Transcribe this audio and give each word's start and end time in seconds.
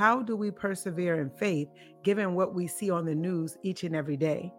how 0.00 0.22
do 0.22 0.34
we 0.34 0.50
persevere 0.50 1.20
in 1.20 1.28
faith 1.28 1.68
given 2.02 2.32
what 2.32 2.54
we 2.54 2.66
see 2.66 2.90
on 2.90 3.04
the 3.04 3.14
news 3.14 3.58
each 3.62 3.84
and 3.84 3.94
every 3.94 4.16
day? 4.16 4.50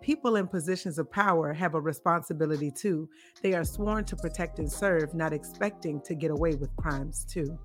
People 0.00 0.36
in 0.36 0.46
positions 0.46 0.98
of 0.98 1.12
power 1.12 1.52
have 1.52 1.74
a 1.74 1.80
responsibility 1.80 2.70
too. 2.70 3.06
They 3.42 3.52
are 3.52 3.62
sworn 3.62 4.06
to 4.06 4.16
protect 4.16 4.58
and 4.58 4.72
serve, 4.72 5.12
not 5.12 5.34
expecting 5.34 6.00
to 6.00 6.14
get 6.14 6.30
away 6.30 6.54
with 6.54 6.74
crimes 6.76 7.26
too. 7.26 7.58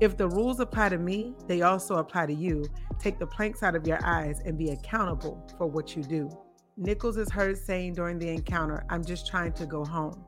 If 0.00 0.16
the 0.16 0.30
rules 0.30 0.60
apply 0.60 0.88
to 0.88 0.98
me, 0.98 1.34
they 1.46 1.60
also 1.60 1.96
apply 1.96 2.24
to 2.24 2.34
you. 2.34 2.64
Take 2.98 3.18
the 3.18 3.26
planks 3.26 3.62
out 3.62 3.76
of 3.76 3.86
your 3.86 4.02
eyes 4.02 4.40
and 4.42 4.56
be 4.56 4.70
accountable 4.70 5.46
for 5.58 5.66
what 5.66 5.94
you 5.94 6.02
do. 6.02 6.30
Nichols 6.78 7.18
is 7.18 7.30
heard 7.30 7.58
saying 7.58 7.92
during 7.92 8.18
the 8.18 8.30
encounter, 8.30 8.86
I'm 8.88 9.04
just 9.04 9.26
trying 9.26 9.52
to 9.52 9.66
go 9.66 9.84
home. 9.84 10.24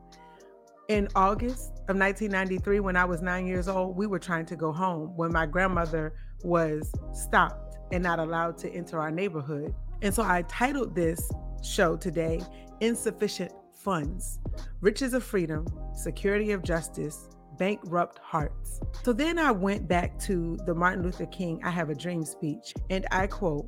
In 0.87 1.07
August 1.15 1.71
of 1.87 1.97
1993, 1.97 2.79
when 2.79 2.95
I 2.95 3.05
was 3.05 3.19
nine 3.23 3.47
years 3.47 3.67
old, 3.67 3.97
we 3.97 4.05
were 4.05 4.19
trying 4.19 4.45
to 4.45 4.55
go 4.55 4.71
home 4.71 5.17
when 5.17 5.31
my 5.31 5.47
grandmother 5.47 6.13
was 6.43 6.93
stopped 7.11 7.77
and 7.91 8.03
not 8.03 8.19
allowed 8.19 8.59
to 8.59 8.69
enter 8.69 8.99
our 8.99 9.09
neighborhood. 9.09 9.73
And 10.03 10.13
so 10.13 10.21
I 10.21 10.43
titled 10.43 10.93
this 10.93 11.31
show 11.63 11.97
today 11.97 12.39
Insufficient 12.81 13.51
Funds 13.73 14.39
Riches 14.81 15.15
of 15.15 15.23
Freedom, 15.23 15.65
Security 15.95 16.51
of 16.51 16.61
Justice, 16.61 17.29
Bankrupt 17.57 18.19
Hearts. 18.19 18.79
So 19.01 19.11
then 19.11 19.39
I 19.39 19.51
went 19.51 19.87
back 19.87 20.19
to 20.19 20.55
the 20.67 20.75
Martin 20.75 21.01
Luther 21.01 21.25
King 21.25 21.61
I 21.63 21.71
Have 21.71 21.89
a 21.89 21.95
Dream 21.95 22.23
speech, 22.23 22.75
and 22.91 23.07
I 23.09 23.25
quote 23.25 23.67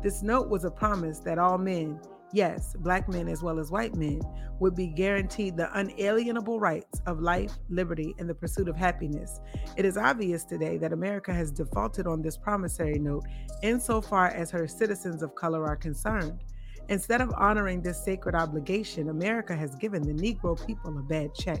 This 0.00 0.22
note 0.22 0.48
was 0.48 0.64
a 0.64 0.70
promise 0.70 1.18
that 1.20 1.40
all 1.40 1.58
men, 1.58 1.98
yes, 2.32 2.74
black 2.78 3.08
men 3.08 3.28
as 3.28 3.42
well 3.42 3.58
as 3.58 3.70
white 3.70 3.94
men, 3.94 4.20
would 4.60 4.74
be 4.74 4.86
guaranteed 4.86 5.56
the 5.56 5.70
unalienable 5.78 6.60
rights 6.60 7.00
of 7.06 7.20
life, 7.20 7.52
liberty, 7.68 8.14
and 8.18 8.28
the 8.28 8.34
pursuit 8.34 8.68
of 8.68 8.76
happiness. 8.76 9.40
It 9.76 9.84
is 9.84 9.96
obvious 9.96 10.44
today 10.44 10.76
that 10.78 10.92
America 10.92 11.32
has 11.32 11.50
defaulted 11.50 12.06
on 12.06 12.22
this 12.22 12.36
promissory 12.36 12.98
note 12.98 13.24
insofar 13.62 14.28
as 14.28 14.50
her 14.50 14.68
citizens 14.68 15.22
of 15.22 15.34
color 15.34 15.66
are 15.66 15.76
concerned. 15.76 16.44
Instead 16.88 17.20
of 17.20 17.32
honoring 17.36 17.80
this 17.80 18.04
sacred 18.04 18.34
obligation, 18.34 19.08
America 19.08 19.54
has 19.54 19.76
given 19.76 20.02
the 20.02 20.12
Negro 20.12 20.66
people 20.66 20.98
a 20.98 21.02
bad 21.02 21.34
check, 21.34 21.60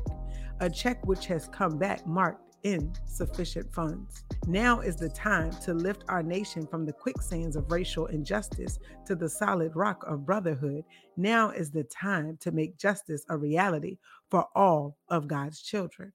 a 0.60 0.68
check 0.68 1.06
which 1.06 1.26
has 1.26 1.48
come 1.48 1.78
back 1.78 2.06
marked 2.06 2.49
insufficient 2.62 3.72
funds. 3.72 4.24
Now 4.46 4.80
is 4.80 4.96
the 4.96 5.08
time 5.08 5.50
to 5.62 5.74
lift 5.74 6.04
our 6.08 6.22
nation 6.22 6.66
from 6.66 6.84
the 6.84 6.92
quicksands 6.92 7.56
of 7.56 7.70
racial 7.70 8.06
injustice 8.06 8.78
to 9.06 9.14
the 9.14 9.28
solid 9.28 9.76
rock 9.76 10.04
of 10.06 10.26
brotherhood. 10.26 10.84
Now 11.16 11.50
is 11.50 11.70
the 11.70 11.84
time 11.84 12.38
to 12.40 12.52
make 12.52 12.78
justice 12.78 13.24
a 13.28 13.36
reality 13.36 13.98
for 14.30 14.46
all 14.54 14.96
of 15.08 15.28
God's 15.28 15.60
children. 15.60 16.12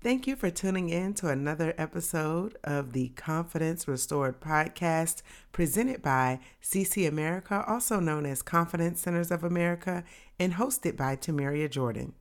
Thank 0.00 0.28
you 0.28 0.36
for 0.36 0.48
tuning 0.48 0.90
in 0.90 1.14
to 1.14 1.28
another 1.28 1.74
episode 1.76 2.56
of 2.62 2.92
the 2.92 3.08
Confidence 3.08 3.88
Restored 3.88 4.40
podcast 4.40 5.22
presented 5.50 6.02
by 6.02 6.38
CC 6.62 7.08
America, 7.08 7.64
also 7.66 7.98
known 7.98 8.24
as 8.24 8.40
Confidence 8.40 9.00
Centers 9.00 9.32
of 9.32 9.42
America, 9.42 10.04
and 10.38 10.54
hosted 10.54 10.96
by 10.96 11.16
Tamaria 11.16 11.68
Jordan. 11.68 12.14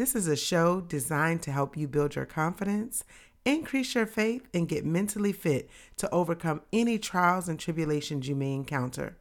This 0.00 0.14
is 0.16 0.28
a 0.28 0.34
show 0.34 0.80
designed 0.80 1.42
to 1.42 1.52
help 1.52 1.76
you 1.76 1.86
build 1.86 2.14
your 2.14 2.24
confidence, 2.24 3.04
increase 3.44 3.94
your 3.94 4.06
faith, 4.06 4.48
and 4.54 4.66
get 4.66 4.86
mentally 4.86 5.30
fit 5.30 5.68
to 5.98 6.08
overcome 6.08 6.62
any 6.72 6.98
trials 6.98 7.50
and 7.50 7.60
tribulations 7.60 8.26
you 8.26 8.34
may 8.34 8.54
encounter. 8.54 9.18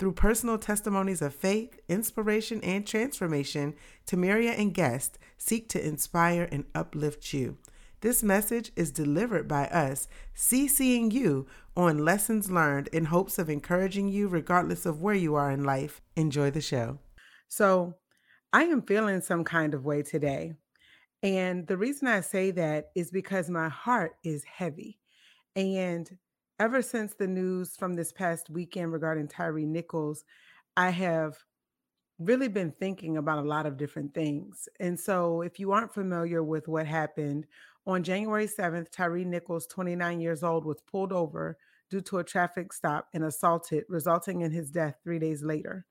Through 0.00 0.14
personal 0.14 0.58
testimonies 0.58 1.22
of 1.22 1.32
faith, 1.32 1.78
inspiration, 1.88 2.60
and 2.64 2.84
transformation, 2.84 3.74
Tamaria 4.04 4.58
and 4.58 4.74
guests 4.74 5.16
seek 5.38 5.68
to 5.68 5.86
inspire 5.86 6.48
and 6.50 6.64
uplift 6.74 7.32
you. 7.32 7.58
This 8.00 8.24
message 8.24 8.72
is 8.74 8.90
delivered 8.90 9.46
by 9.46 9.66
us, 9.68 10.08
CCing 10.34 11.12
you 11.12 11.46
on 11.76 12.04
lessons 12.04 12.50
learned 12.50 12.88
in 12.88 13.04
hopes 13.04 13.38
of 13.38 13.48
encouraging 13.48 14.08
you 14.08 14.26
regardless 14.26 14.86
of 14.86 15.00
where 15.00 15.14
you 15.14 15.36
are 15.36 15.52
in 15.52 15.62
life. 15.62 16.00
Enjoy 16.16 16.50
the 16.50 16.60
show. 16.60 16.98
So, 17.46 17.94
I 18.56 18.62
am 18.62 18.80
feeling 18.80 19.20
some 19.20 19.44
kind 19.44 19.74
of 19.74 19.84
way 19.84 20.02
today. 20.02 20.54
And 21.22 21.66
the 21.66 21.76
reason 21.76 22.08
I 22.08 22.22
say 22.22 22.52
that 22.52 22.86
is 22.94 23.10
because 23.10 23.50
my 23.50 23.68
heart 23.68 24.12
is 24.24 24.44
heavy. 24.44 24.98
And 25.54 26.18
ever 26.58 26.80
since 26.80 27.12
the 27.12 27.26
news 27.26 27.76
from 27.76 27.92
this 27.96 28.12
past 28.12 28.48
weekend 28.48 28.94
regarding 28.94 29.28
Tyre 29.28 29.60
Nichols, 29.60 30.24
I 30.74 30.88
have 30.88 31.44
really 32.18 32.48
been 32.48 32.72
thinking 32.72 33.18
about 33.18 33.44
a 33.44 33.46
lot 33.46 33.66
of 33.66 33.76
different 33.76 34.14
things. 34.14 34.70
And 34.80 34.98
so, 34.98 35.42
if 35.42 35.60
you 35.60 35.72
aren't 35.72 35.92
familiar 35.92 36.42
with 36.42 36.66
what 36.66 36.86
happened 36.86 37.46
on 37.86 38.04
January 38.04 38.46
7th, 38.46 38.90
Tyre 38.90 39.18
Nichols, 39.26 39.66
29 39.66 40.18
years 40.18 40.42
old, 40.42 40.64
was 40.64 40.80
pulled 40.90 41.12
over 41.12 41.58
due 41.90 42.00
to 42.00 42.20
a 42.20 42.24
traffic 42.24 42.72
stop 42.72 43.08
and 43.12 43.22
assaulted, 43.22 43.84
resulting 43.90 44.40
in 44.40 44.50
his 44.50 44.70
death 44.70 44.96
three 45.04 45.18
days 45.18 45.42
later. 45.42 45.84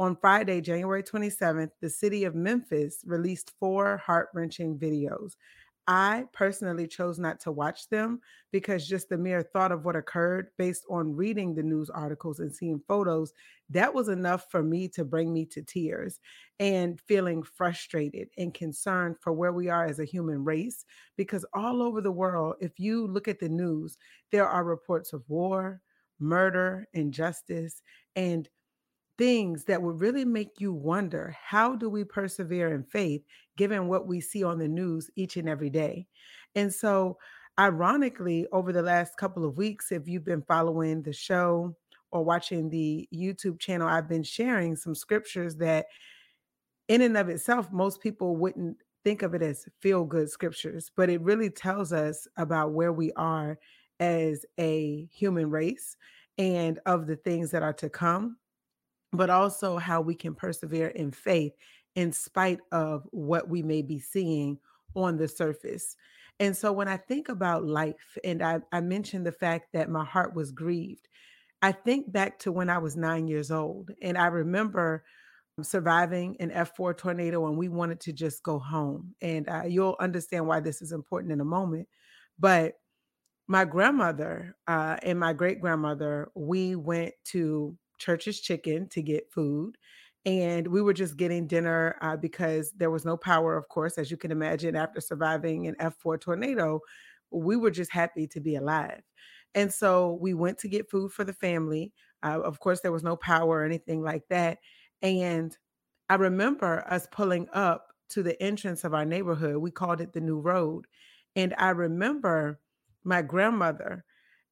On 0.00 0.14
Friday, 0.14 0.60
January 0.60 1.02
27th, 1.02 1.72
the 1.80 1.90
city 1.90 2.22
of 2.22 2.36
Memphis 2.36 3.02
released 3.04 3.52
four 3.58 3.96
heart 3.96 4.28
wrenching 4.32 4.78
videos. 4.78 5.32
I 5.88 6.26
personally 6.32 6.86
chose 6.86 7.18
not 7.18 7.40
to 7.40 7.50
watch 7.50 7.88
them 7.88 8.20
because 8.52 8.86
just 8.86 9.08
the 9.08 9.16
mere 9.16 9.42
thought 9.42 9.72
of 9.72 9.84
what 9.84 9.96
occurred 9.96 10.50
based 10.56 10.84
on 10.88 11.16
reading 11.16 11.54
the 11.54 11.62
news 11.62 11.90
articles 11.90 12.38
and 12.38 12.54
seeing 12.54 12.80
photos, 12.86 13.32
that 13.70 13.92
was 13.92 14.08
enough 14.08 14.50
for 14.50 14.62
me 14.62 14.86
to 14.88 15.04
bring 15.04 15.32
me 15.32 15.46
to 15.46 15.62
tears 15.62 16.20
and 16.60 17.00
feeling 17.00 17.42
frustrated 17.42 18.28
and 18.36 18.54
concerned 18.54 19.16
for 19.18 19.32
where 19.32 19.52
we 19.52 19.68
are 19.68 19.86
as 19.86 19.98
a 19.98 20.04
human 20.04 20.44
race. 20.44 20.84
Because 21.16 21.44
all 21.54 21.82
over 21.82 22.00
the 22.02 22.12
world, 22.12 22.56
if 22.60 22.78
you 22.78 23.06
look 23.06 23.26
at 23.26 23.40
the 23.40 23.48
news, 23.48 23.96
there 24.30 24.46
are 24.46 24.62
reports 24.62 25.12
of 25.12 25.24
war, 25.26 25.80
murder, 26.20 26.86
injustice, 26.92 27.82
and 28.14 28.48
things 29.18 29.64
that 29.64 29.82
would 29.82 30.00
really 30.00 30.24
make 30.24 30.60
you 30.60 30.72
wonder 30.72 31.36
how 31.42 31.74
do 31.74 31.90
we 31.90 32.04
persevere 32.04 32.72
in 32.72 32.84
faith 32.84 33.22
given 33.56 33.88
what 33.88 34.06
we 34.06 34.20
see 34.20 34.44
on 34.44 34.58
the 34.58 34.68
news 34.68 35.10
each 35.16 35.36
and 35.36 35.48
every 35.48 35.70
day? 35.70 36.06
And 36.54 36.72
so 36.72 37.18
ironically 37.58 38.46
over 38.52 38.72
the 38.72 38.82
last 38.82 39.16
couple 39.16 39.44
of 39.44 39.56
weeks 39.56 39.90
if 39.90 40.06
you've 40.06 40.24
been 40.24 40.42
following 40.42 41.02
the 41.02 41.12
show 41.12 41.74
or 42.12 42.24
watching 42.24 42.70
the 42.70 43.08
youtube 43.12 43.58
channel 43.58 43.88
i've 43.88 44.08
been 44.08 44.22
sharing 44.22 44.76
some 44.76 44.94
scriptures 44.94 45.56
that 45.56 45.86
in 46.86 47.02
and 47.02 47.16
of 47.16 47.28
itself 47.28 47.70
most 47.72 48.00
people 48.00 48.36
wouldn't 48.36 48.76
think 49.04 49.22
of 49.22 49.34
it 49.34 49.42
as 49.42 49.66
feel 49.80 50.04
good 50.04 50.30
scriptures 50.30 50.90
but 50.96 51.10
it 51.10 51.20
really 51.20 51.50
tells 51.50 51.92
us 51.92 52.28
about 52.36 52.72
where 52.72 52.92
we 52.92 53.12
are 53.14 53.58
as 53.98 54.46
a 54.60 55.08
human 55.12 55.50
race 55.50 55.96
and 56.38 56.78
of 56.86 57.08
the 57.08 57.16
things 57.16 57.50
that 57.50 57.62
are 57.62 57.72
to 57.72 57.90
come 57.90 58.36
but 59.12 59.30
also 59.30 59.78
how 59.78 60.00
we 60.00 60.14
can 60.14 60.34
persevere 60.34 60.88
in 60.88 61.10
faith 61.10 61.52
in 61.94 62.12
spite 62.12 62.60
of 62.72 63.06
what 63.10 63.48
we 63.48 63.62
may 63.62 63.82
be 63.82 63.98
seeing 63.98 64.58
on 64.94 65.16
the 65.16 65.28
surface. 65.28 65.96
And 66.40 66.56
so 66.56 66.72
when 66.72 66.88
I 66.88 66.96
think 66.96 67.28
about 67.28 67.64
life, 67.64 68.16
and 68.22 68.42
I, 68.42 68.60
I 68.70 68.80
mentioned 68.80 69.26
the 69.26 69.32
fact 69.32 69.72
that 69.72 69.90
my 69.90 70.04
heart 70.04 70.34
was 70.34 70.52
grieved, 70.52 71.08
I 71.62 71.72
think 71.72 72.12
back 72.12 72.38
to 72.40 72.52
when 72.52 72.70
I 72.70 72.78
was 72.78 72.96
nine 72.96 73.26
years 73.26 73.50
old. 73.50 73.90
And 74.02 74.16
I 74.16 74.26
remember 74.26 75.04
surviving 75.62 76.36
an 76.38 76.50
F4 76.50 76.96
tornado 76.96 77.46
and 77.48 77.58
we 77.58 77.68
wanted 77.68 77.98
to 78.00 78.12
just 78.12 78.42
go 78.44 78.58
home. 78.60 79.14
And 79.20 79.48
uh, 79.48 79.62
you'll 79.66 79.96
understand 79.98 80.46
why 80.46 80.60
this 80.60 80.82
is 80.82 80.92
important 80.92 81.32
in 81.32 81.40
a 81.40 81.44
moment. 81.44 81.88
But 82.38 82.74
my 83.48 83.64
grandmother 83.64 84.54
uh, 84.68 84.98
and 85.02 85.18
my 85.18 85.32
great 85.32 85.60
grandmother, 85.60 86.30
we 86.36 86.76
went 86.76 87.14
to 87.26 87.76
Church's 87.98 88.40
Chicken 88.40 88.88
to 88.88 89.02
get 89.02 89.30
food. 89.32 89.76
And 90.24 90.66
we 90.68 90.82
were 90.82 90.92
just 90.92 91.16
getting 91.16 91.46
dinner 91.46 91.96
uh, 92.02 92.16
because 92.16 92.72
there 92.72 92.90
was 92.90 93.04
no 93.04 93.16
power, 93.16 93.56
of 93.56 93.68
course, 93.68 93.98
as 93.98 94.10
you 94.10 94.16
can 94.16 94.30
imagine, 94.30 94.76
after 94.76 95.00
surviving 95.00 95.66
an 95.66 95.76
F4 95.80 96.18
tornado. 96.18 96.80
We 97.30 97.56
were 97.56 97.70
just 97.70 97.92
happy 97.92 98.26
to 98.28 98.40
be 98.40 98.56
alive. 98.56 99.02
And 99.54 99.72
so 99.72 100.18
we 100.20 100.34
went 100.34 100.58
to 100.58 100.68
get 100.68 100.90
food 100.90 101.12
for 101.12 101.24
the 101.24 101.32
family. 101.32 101.92
Uh, 102.22 102.40
of 102.40 102.60
course, 102.60 102.80
there 102.80 102.92
was 102.92 103.02
no 103.02 103.16
power 103.16 103.58
or 103.58 103.64
anything 103.64 104.02
like 104.02 104.22
that. 104.28 104.58
And 105.02 105.56
I 106.08 106.14
remember 106.16 106.84
us 106.88 107.06
pulling 107.10 107.48
up 107.52 107.86
to 108.10 108.22
the 108.22 108.40
entrance 108.42 108.84
of 108.84 108.94
our 108.94 109.04
neighborhood. 109.04 109.56
We 109.56 109.70
called 109.70 110.00
it 110.00 110.12
the 110.12 110.20
New 110.20 110.40
Road. 110.40 110.86
And 111.36 111.54
I 111.58 111.70
remember 111.70 112.60
my 113.04 113.22
grandmother 113.22 114.04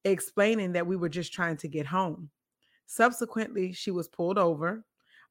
explaining 0.05 0.73
that 0.73 0.87
we 0.87 0.97
were 0.97 1.09
just 1.09 1.33
trying 1.33 1.57
to 1.59 1.69
get 1.69 1.87
home. 1.87 2.31
Subsequently, 2.87 3.73
she 3.73 3.91
was 3.91 4.09
pulled 4.09 4.39
over, 4.39 4.85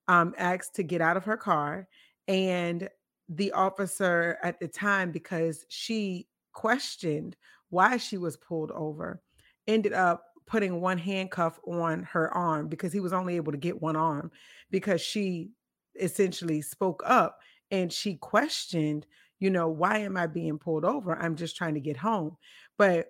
um, 0.08 0.34
asked 0.38 0.76
to 0.76 0.84
get 0.84 1.02
out 1.02 1.18
of 1.18 1.26
her 1.26 1.38
car, 1.38 1.88
and 2.28 2.90
the 3.30 3.52
officer 3.54 4.38
at 4.44 4.60
the 4.60 4.68
time, 4.68 5.12
because 5.12 5.66
she 5.70 6.28
questioned 6.54 7.36
why 7.70 7.98
she 7.98 8.18
was 8.18 8.38
pulled 8.38 8.72
over, 8.72 9.22
ended 9.68 9.94
up 9.94 10.24
putting 10.48 10.80
one 10.80 10.98
handcuff 10.98 11.60
on 11.66 12.04
her 12.04 12.32
arm 12.34 12.68
because 12.68 12.94
he 12.94 13.00
was 13.00 13.14
only 13.14 13.36
able 13.36 13.52
to 13.52 13.58
get 13.58 13.82
one 13.82 13.96
arm 13.96 14.32
because 14.70 15.02
she 15.02 15.50
essentially 16.00 16.62
spoke 16.62 17.02
up 17.06 17.40
and 17.72 17.92
she 17.92 18.16
questioned, 18.16 19.08
you 19.40 19.50
know, 19.50 19.68
why 19.68 19.98
am 20.00 20.18
I 20.18 20.28
being 20.28 20.60
pulled 20.60 20.86
over? 20.86 21.16
I'm 21.16 21.36
just 21.36 21.56
trying 21.56 21.74
to 21.74 21.80
get 21.80 21.98
home. 21.98 22.38
But 22.78 23.08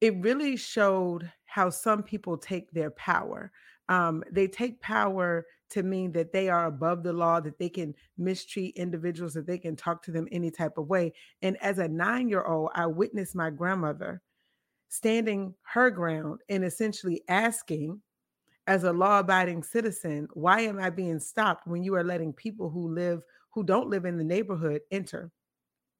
it 0.00 0.16
really 0.20 0.56
showed 0.56 1.30
how 1.54 1.70
some 1.70 2.02
people 2.02 2.36
take 2.36 2.68
their 2.72 2.90
power. 2.90 3.52
Um, 3.88 4.24
they 4.28 4.48
take 4.48 4.80
power 4.80 5.46
to 5.70 5.84
mean 5.84 6.10
that 6.10 6.32
they 6.32 6.48
are 6.48 6.66
above 6.66 7.04
the 7.04 7.12
law, 7.12 7.38
that 7.38 7.60
they 7.60 7.68
can 7.68 7.94
mistreat 8.18 8.74
individuals, 8.74 9.34
that 9.34 9.46
they 9.46 9.58
can 9.58 9.76
talk 9.76 10.02
to 10.02 10.10
them 10.10 10.26
any 10.32 10.50
type 10.50 10.78
of 10.78 10.88
way. 10.88 11.12
And 11.42 11.56
as 11.62 11.78
a 11.78 11.86
nine 11.86 12.28
year 12.28 12.42
old, 12.42 12.70
I 12.74 12.86
witnessed 12.86 13.36
my 13.36 13.50
grandmother 13.50 14.20
standing 14.88 15.54
her 15.62 15.90
ground 15.90 16.40
and 16.48 16.64
essentially 16.64 17.22
asking, 17.28 18.00
as 18.66 18.82
a 18.82 18.92
law 18.92 19.20
abiding 19.20 19.62
citizen, 19.62 20.26
why 20.32 20.62
am 20.62 20.80
I 20.80 20.90
being 20.90 21.20
stopped 21.20 21.68
when 21.68 21.84
you 21.84 21.94
are 21.94 22.02
letting 22.02 22.32
people 22.32 22.68
who 22.68 22.92
live, 22.92 23.22
who 23.50 23.62
don't 23.62 23.90
live 23.90 24.06
in 24.06 24.18
the 24.18 24.24
neighborhood 24.24 24.80
enter? 24.90 25.30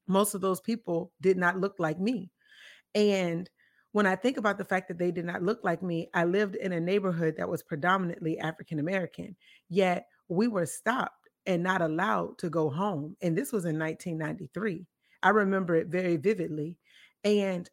Most 0.05 0.35
of 0.35 0.41
those 0.41 0.59
people 0.59 1.13
did 1.21 1.37
not 1.37 1.61
look 1.61 1.75
like 1.79 1.97
me. 1.97 2.29
And 2.93 3.49
when 3.95 4.05
I 4.05 4.17
think 4.17 4.35
about 4.35 4.57
the 4.57 4.65
fact 4.65 4.89
that 4.89 4.97
they 4.97 5.09
did 5.09 5.23
not 5.23 5.41
look 5.41 5.61
like 5.63 5.81
me, 5.81 6.09
I 6.13 6.25
lived 6.25 6.57
in 6.57 6.73
a 6.73 6.81
neighborhood 6.81 7.35
that 7.37 7.47
was 7.47 7.63
predominantly 7.63 8.37
African 8.37 8.79
American, 8.79 9.37
yet 9.69 10.07
we 10.27 10.49
were 10.49 10.65
stopped 10.65 11.29
and 11.45 11.63
not 11.63 11.81
allowed 11.81 12.37
to 12.39 12.49
go 12.49 12.69
home. 12.69 13.15
And 13.21 13.37
this 13.37 13.53
was 13.53 13.63
in 13.63 13.79
1993. 13.79 14.85
I 15.23 15.29
remember 15.29 15.75
it 15.75 15.87
very 15.87 16.17
vividly. 16.17 16.75
And 17.23 17.69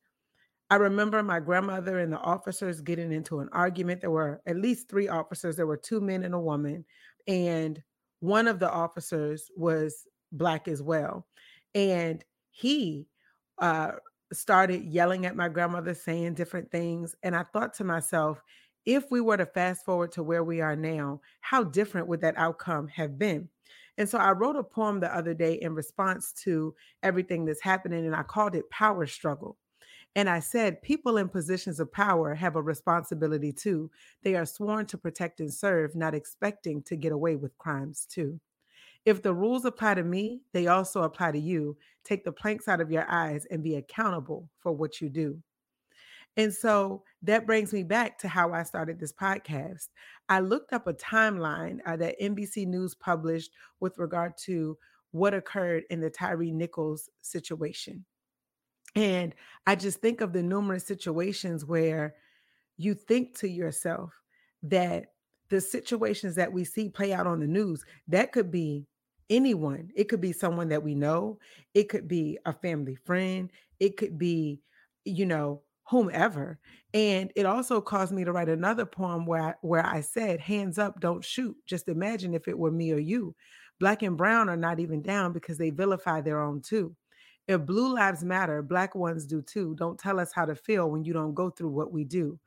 I 0.70 0.76
remember 0.76 1.24
my 1.24 1.40
grandmother 1.40 1.98
and 1.98 2.12
the 2.12 2.20
officers 2.20 2.80
getting 2.80 3.10
into 3.10 3.40
an 3.40 3.48
argument. 3.50 4.00
There 4.00 4.12
were 4.12 4.42
at 4.46 4.54
least 4.54 4.88
three 4.88 5.08
officers, 5.08 5.56
there 5.56 5.66
were 5.66 5.76
two 5.76 6.00
men 6.00 6.22
and 6.22 6.34
a 6.34 6.38
woman. 6.38 6.84
And 7.26 7.82
one 8.20 8.46
of 8.46 8.60
the 8.60 8.70
officers 8.70 9.50
was 9.56 10.06
Black 10.30 10.68
as 10.68 10.84
well. 10.84 11.26
And 11.74 12.24
he 12.52 13.08
uh, 13.58 13.92
started 14.32 14.84
yelling 14.84 15.26
at 15.26 15.36
my 15.36 15.48
grandmother, 15.48 15.94
saying 15.94 16.34
different 16.34 16.70
things. 16.70 17.14
And 17.22 17.36
I 17.36 17.42
thought 17.42 17.74
to 17.74 17.84
myself, 17.84 18.42
if 18.84 19.10
we 19.10 19.20
were 19.20 19.36
to 19.36 19.46
fast 19.46 19.84
forward 19.84 20.12
to 20.12 20.22
where 20.22 20.42
we 20.42 20.60
are 20.60 20.76
now, 20.76 21.20
how 21.40 21.62
different 21.62 22.08
would 22.08 22.20
that 22.22 22.36
outcome 22.36 22.88
have 22.88 23.18
been? 23.18 23.48
And 23.98 24.08
so 24.08 24.18
I 24.18 24.32
wrote 24.32 24.56
a 24.56 24.64
poem 24.64 25.00
the 25.00 25.14
other 25.14 25.34
day 25.34 25.54
in 25.54 25.74
response 25.74 26.32
to 26.44 26.74
everything 27.02 27.44
that's 27.44 27.62
happening, 27.62 28.06
and 28.06 28.16
I 28.16 28.22
called 28.22 28.54
it 28.54 28.70
Power 28.70 29.06
Struggle. 29.06 29.56
And 30.14 30.28
I 30.28 30.40
said, 30.40 30.82
people 30.82 31.16
in 31.16 31.28
positions 31.28 31.80
of 31.80 31.92
power 31.92 32.34
have 32.34 32.56
a 32.56 32.62
responsibility 32.62 33.52
too. 33.52 33.90
They 34.22 34.34
are 34.34 34.44
sworn 34.44 34.86
to 34.86 34.98
protect 34.98 35.40
and 35.40 35.52
serve, 35.52 35.94
not 35.94 36.14
expecting 36.14 36.82
to 36.82 36.96
get 36.96 37.12
away 37.12 37.36
with 37.36 37.56
crimes 37.58 38.06
too. 38.10 38.40
If 39.04 39.22
the 39.22 39.34
rules 39.34 39.64
apply 39.64 39.94
to 39.94 40.04
me, 40.04 40.42
they 40.52 40.68
also 40.68 41.02
apply 41.02 41.32
to 41.32 41.38
you. 41.38 41.76
Take 42.04 42.24
the 42.24 42.32
planks 42.32 42.68
out 42.68 42.80
of 42.80 42.90
your 42.90 43.08
eyes 43.10 43.46
and 43.50 43.62
be 43.62 43.76
accountable 43.76 44.48
for 44.58 44.72
what 44.72 45.00
you 45.00 45.08
do. 45.08 45.38
And 46.36 46.52
so 46.52 47.02
that 47.22 47.46
brings 47.46 47.72
me 47.72 47.82
back 47.82 48.18
to 48.20 48.28
how 48.28 48.52
I 48.52 48.62
started 48.62 48.98
this 48.98 49.12
podcast. 49.12 49.88
I 50.28 50.40
looked 50.40 50.72
up 50.72 50.86
a 50.86 50.94
timeline 50.94 51.80
uh, 51.84 51.96
that 51.96 52.20
NBC 52.20 52.66
News 52.66 52.94
published 52.94 53.50
with 53.80 53.98
regard 53.98 54.36
to 54.44 54.78
what 55.10 55.34
occurred 55.34 55.84
in 55.90 56.00
the 56.00 56.08
Tyre 56.08 56.36
Nichols 56.38 57.10
situation. 57.20 58.04
And 58.94 59.34
I 59.66 59.74
just 59.74 60.00
think 60.00 60.20
of 60.20 60.32
the 60.32 60.42
numerous 60.42 60.86
situations 60.86 61.64
where 61.64 62.14
you 62.78 62.94
think 62.94 63.36
to 63.38 63.48
yourself 63.48 64.12
that 64.62 65.12
the 65.50 65.60
situations 65.60 66.34
that 66.36 66.52
we 66.52 66.64
see 66.64 66.88
play 66.88 67.12
out 67.12 67.26
on 67.26 67.40
the 67.40 67.46
news, 67.46 67.84
that 68.08 68.32
could 68.32 68.50
be 68.50 68.86
anyone. 69.32 69.90
It 69.96 70.04
could 70.10 70.20
be 70.20 70.32
someone 70.32 70.68
that 70.68 70.84
we 70.84 70.94
know, 70.94 71.40
it 71.74 71.88
could 71.90 72.08
be 72.08 72.38
a 72.46 72.52
family 72.52 72.96
friend, 72.96 73.50
it 73.80 73.96
could 73.96 74.18
be, 74.18 74.60
you 75.04 75.26
know, 75.26 75.62
whomever. 75.90 76.60
And 76.94 77.32
it 77.36 77.46
also 77.46 77.80
caused 77.80 78.12
me 78.12 78.24
to 78.24 78.32
write 78.32 78.48
another 78.48 78.86
poem 78.86 79.26
where 79.26 79.42
I, 79.42 79.54
where 79.62 79.86
I 79.86 80.00
said, 80.02 80.40
"Hands 80.40 80.78
up, 80.78 81.00
don't 81.00 81.24
shoot." 81.24 81.56
Just 81.66 81.88
imagine 81.88 82.34
if 82.34 82.48
it 82.48 82.58
were 82.58 82.70
me 82.70 82.92
or 82.92 82.98
you. 82.98 83.34
Black 83.80 84.02
and 84.02 84.16
brown 84.16 84.48
are 84.48 84.56
not 84.56 84.80
even 84.80 85.02
down 85.02 85.32
because 85.32 85.58
they 85.58 85.70
vilify 85.70 86.20
their 86.20 86.40
own 86.40 86.60
too. 86.62 86.96
If 87.48 87.66
blue 87.66 87.92
lives 87.94 88.22
matter, 88.24 88.62
black 88.62 88.94
ones 88.94 89.26
do 89.26 89.42
too. 89.42 89.74
Don't 89.76 89.98
tell 89.98 90.20
us 90.20 90.32
how 90.32 90.44
to 90.44 90.54
feel 90.54 90.90
when 90.90 91.04
you 91.04 91.12
don't 91.12 91.34
go 91.34 91.50
through 91.50 91.70
what 91.70 91.92
we 91.92 92.04
do. 92.04 92.38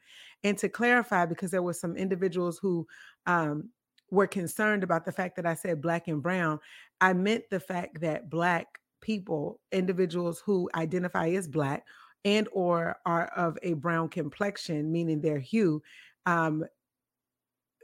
And 0.43 0.57
to 0.59 0.69
clarify, 0.69 1.25
because 1.25 1.51
there 1.51 1.61
were 1.63 1.73
some 1.73 1.97
individuals 1.97 2.57
who 2.59 2.87
um, 3.25 3.71
were 4.15 4.27
concerned 4.27 4.83
about 4.83 5.05
the 5.05 5.11
fact 5.11 5.35
that 5.35 5.45
I 5.45 5.53
said 5.53 5.81
black 5.81 6.07
and 6.07 6.23
brown, 6.23 6.59
I 7.01 7.13
meant 7.13 7.49
the 7.49 7.59
fact 7.59 8.01
that 8.01 8.29
black 8.29 8.79
people, 9.01 9.59
individuals 9.71 10.41
who 10.43 10.69
identify 10.73 11.29
as 11.29 11.47
black 11.47 11.85
and 12.23 12.47
or 12.51 12.97
are 13.05 13.27
of 13.35 13.57
a 13.61 13.73
brown 13.73 14.09
complexion, 14.09 14.91
meaning 14.91 15.21
their 15.21 15.39
hue, 15.39 15.83
um, 16.25 16.65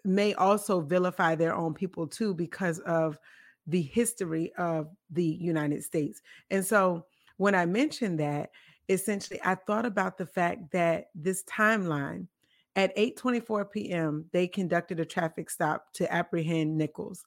may 0.04 0.34
also 0.34 0.82
vilify 0.82 1.36
their 1.36 1.54
own 1.54 1.74
people 1.76 2.08
too 2.08 2.34
because 2.34 2.80
of 2.80 3.20
the 3.68 3.82
history 3.84 4.52
of 4.58 4.90
the 5.12 5.24
United 5.24 5.84
States. 5.84 6.22
And 6.50 6.66
so 6.66 7.06
when 7.38 7.54
I 7.54 7.68
mentioned 7.68 8.20
that, 8.20 8.50
essentially 8.90 9.40
I 9.44 9.56
thought 9.56 9.86
about 9.86 10.18
the 10.18 10.26
fact 10.26 10.72
that 10.72 11.10
this 11.14 11.44
timeline 11.44 12.28
at 12.76 12.96
8:24 12.96 13.72
p.m. 13.72 14.26
they 14.32 14.48
conducted 14.48 15.00
a 15.00 15.06
traffic 15.06 15.50
stop 15.50 15.92
to 15.94 16.12
apprehend 16.12 16.78
Nichols. 16.78 17.26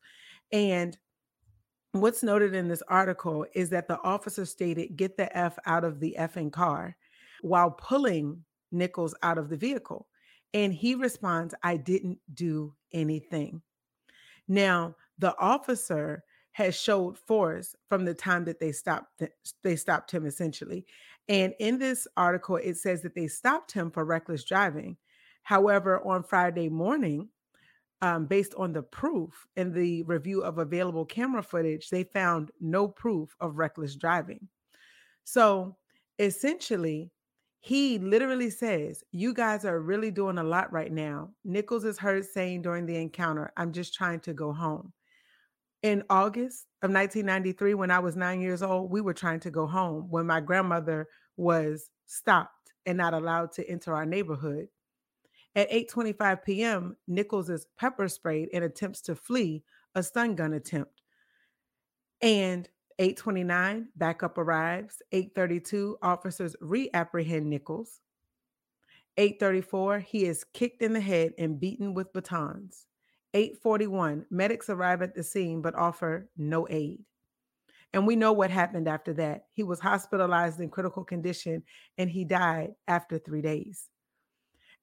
And 0.53 0.97
what's 1.93 2.23
noted 2.23 2.55
in 2.55 2.69
this 2.69 2.83
article 2.89 3.47
is 3.55 3.71
that 3.71 3.89
the 3.89 4.01
officer 4.03 4.45
stated 4.47 4.97
get 4.97 5.17
the 5.17 5.35
F 5.37 5.59
out 5.67 5.85
of 5.85 6.01
the 6.01 6.17
effing 6.19 6.53
car 6.53 6.97
while 7.43 7.71
pulling 7.71 8.45
Nichols 8.73 9.15
out 9.23 9.39
of 9.39 9.49
the 9.49 9.57
vehicle. 9.57 10.09
And 10.53 10.73
he 10.73 10.95
responds, 10.95 11.55
I 11.63 11.77
didn't 11.77 12.19
do 12.33 12.75
anything. 12.93 13.61
Now, 14.49 14.95
the 15.19 15.37
officer 15.39 16.23
has 16.53 16.81
showed 16.81 17.19
force 17.19 17.75
from 17.89 18.05
the 18.05 18.15
time 18.15 18.45
that 18.45 18.61
they 18.61 18.71
stopped 18.73 19.23
they 19.63 19.77
stopped 19.77 20.11
him 20.11 20.25
essentially. 20.25 20.87
And 21.29 21.53
in 21.59 21.79
this 21.79 22.07
article 22.17 22.57
it 22.57 22.77
says 22.77 23.03
that 23.03 23.15
they 23.15 23.27
stopped 23.27 23.73
him 23.73 23.91
for 23.91 24.05
reckless 24.05 24.45
driving. 24.45 24.97
However, 25.45 26.01
on 26.07 26.25
Friday 26.25 26.69
morning, 26.69 27.29
um, 28.03 28.27
based 28.27 28.55
on 28.57 28.73
the 28.73 28.83
proof 28.83 29.47
in 29.57 29.73
the 29.73 30.03
review 30.03 30.43
of 30.43 30.59
available 30.59 31.05
camera 31.07 31.43
footage, 31.43 31.89
they 31.89 32.05
found 32.05 32.51
no 32.61 32.89
proof 32.89 33.35
of 33.41 33.57
reckless 33.57 33.95
driving. 33.95 34.49
So 35.25 35.77
essentially, 36.19 37.11
he 37.61 37.99
literally 37.99 38.51
says, 38.51 39.03
You 39.11 39.33
guys 39.33 39.65
are 39.65 39.81
really 39.81 40.11
doing 40.11 40.37
a 40.39 40.45
lot 40.45 40.71
right 40.73 40.93
now. 40.93 41.31
Nichols 41.45 41.85
is 41.85 41.99
heard 41.99 42.27
saying 42.27 42.63
during 42.63 42.85
the 42.85 42.97
encounter, 42.97 43.53
I'm 43.57 43.73
just 43.73 43.95
trying 43.95 44.21
to 44.21 44.35
go 44.35 44.53
home. 44.53 44.93
In 45.83 46.03
August 46.11 46.67
of 46.83 46.91
1993, 46.91 47.75
when 47.75 47.91
I 47.91 47.99
was 48.01 48.17
nine 48.17 48.41
years 48.41 48.63
old, 48.63 48.91
we 48.91 49.01
were 49.01 49.15
trying 49.15 49.41
to 49.41 49.51
go 49.51 49.67
home 49.67 50.11
when 50.11 50.27
my 50.27 50.41
grandmother 50.41 51.09
was 51.37 51.91
stopped 52.07 52.73
and 52.87 52.99
not 52.99 53.15
allowed 53.15 53.53
to 53.53 53.69
enter 53.69 53.95
our 53.95 54.07
neighborhood. 54.07 54.69
At 55.57 55.71
8:25 55.71 56.45
p.m., 56.45 56.97
Nichols 57.07 57.49
is 57.49 57.67
pepper 57.79 58.09
sprayed 58.09 58.49
and 58.53 58.65
attempts 58.65 59.01
to 59.03 59.15
flee 59.15 59.63
a 59.95 60.03
stun 60.03 60.35
gun 60.35 60.55
attempt. 60.55 61.03
And 62.21 62.69
829, 62.99 63.89
backup 63.97 64.39
arrives. 64.39 65.03
832, 65.13 65.99
officers 66.03 66.57
reapprehend 66.61 67.49
Nichols. 67.49 68.01
834, 69.17 70.01
he 70.01 70.25
is 70.25 70.45
kicked 70.53 70.83
in 70.83 70.93
the 70.93 71.01
head 71.01 71.33
and 71.39 71.61
beaten 71.61 71.95
with 71.95 72.13
batons. 72.13 72.87
841, 73.33 74.27
medics 74.31 74.71
arrive 74.71 75.03
at 75.03 75.15
the 75.15 75.23
scene 75.23 75.61
but 75.61 75.75
offer 75.75 76.29
no 76.37 76.67
aid. 76.71 77.01
And 77.93 78.07
we 78.07 78.17
know 78.17 78.33
what 78.33 78.51
happened 78.51 78.89
after 78.89 79.13
that. 79.15 79.47
He 79.53 79.63
was 79.63 79.79
hospitalized 79.79 80.59
in 80.61 80.69
critical 80.69 81.05
condition 81.05 81.63
and 81.97 82.11
he 82.11 82.25
died 82.25 82.71
after 82.89 83.19
three 83.19 83.43
days. 83.43 83.89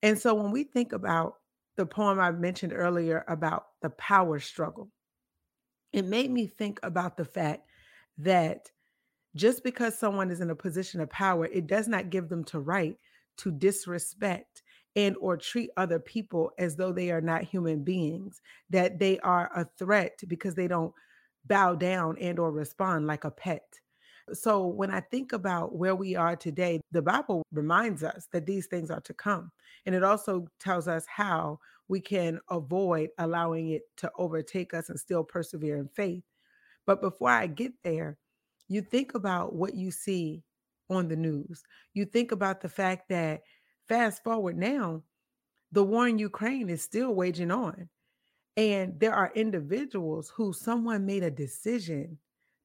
And 0.03 0.17
so 0.17 0.33
when 0.33 0.51
we 0.51 0.63
think 0.63 0.93
about 0.93 1.35
the 1.77 1.85
poem 1.85 2.19
I 2.19 2.31
mentioned 2.31 2.73
earlier 2.73 3.23
about 3.27 3.67
the 3.81 3.89
power 3.91 4.39
struggle, 4.39 4.89
it 5.93 6.05
made 6.05 6.31
me 6.31 6.47
think 6.47 6.79
about 6.83 7.17
the 7.17 7.25
fact 7.25 7.67
that 8.17 8.71
just 9.35 9.63
because 9.63 9.97
someone 9.97 10.31
is 10.31 10.41
in 10.41 10.49
a 10.49 10.55
position 10.55 11.01
of 11.01 11.09
power, 11.09 11.45
it 11.45 11.67
does 11.67 11.87
not 11.87 12.09
give 12.09 12.29
them 12.29 12.43
to 12.45 12.59
right 12.59 12.97
to 13.37 13.51
disrespect 13.51 14.63
and 14.95 15.15
or 15.21 15.37
treat 15.37 15.69
other 15.77 15.99
people 15.99 16.51
as 16.57 16.75
though 16.75 16.91
they 16.91 17.11
are 17.11 17.21
not 17.21 17.43
human 17.43 17.83
beings, 17.83 18.41
that 18.69 18.99
they 18.99 19.19
are 19.19 19.49
a 19.55 19.65
threat 19.77 20.19
because 20.27 20.53
they 20.55 20.67
don't 20.67 20.93
bow 21.45 21.75
down 21.75 22.17
and 22.19 22.39
or 22.39 22.51
respond 22.51 23.07
like 23.07 23.23
a 23.23 23.31
pet. 23.31 23.79
So 24.33 24.65
when 24.65 24.91
I 24.91 24.99
think 24.99 25.33
about 25.33 25.75
where 25.75 25.95
we 25.95 26.15
are 26.15 26.35
today, 26.35 26.81
the 26.91 27.01
Bible 27.01 27.43
reminds 27.51 28.03
us 28.03 28.27
that 28.31 28.45
these 28.45 28.67
things 28.67 28.89
are 28.91 29.01
to 29.01 29.13
come. 29.13 29.51
And 29.85 29.95
it 29.95 30.03
also 30.03 30.47
tells 30.59 30.87
us 30.87 31.05
how 31.07 31.59
we 31.87 31.99
can 31.99 32.39
avoid 32.49 33.09
allowing 33.17 33.71
it 33.71 33.83
to 33.97 34.11
overtake 34.17 34.73
us 34.73 34.89
and 34.89 34.99
still 34.99 35.23
persevere 35.23 35.77
in 35.77 35.89
faith. 35.89 36.23
But 36.85 37.01
before 37.01 37.29
I 37.29 37.47
get 37.47 37.73
there, 37.83 38.17
you 38.67 38.81
think 38.81 39.15
about 39.15 39.53
what 39.53 39.73
you 39.75 39.91
see 39.91 40.43
on 40.89 41.07
the 41.07 41.15
news. 41.15 41.63
You 41.93 42.05
think 42.05 42.31
about 42.31 42.61
the 42.61 42.69
fact 42.69 43.09
that 43.09 43.41
fast 43.87 44.23
forward 44.23 44.57
now, 44.57 45.03
the 45.71 45.83
war 45.83 46.07
in 46.07 46.17
Ukraine 46.17 46.69
is 46.69 46.81
still 46.81 47.13
waging 47.13 47.51
on. 47.51 47.89
And 48.57 48.99
there 48.99 49.13
are 49.13 49.31
individuals 49.35 50.31
who 50.35 50.53
someone 50.53 51.05
made 51.05 51.23
a 51.23 51.31
decision 51.31 52.17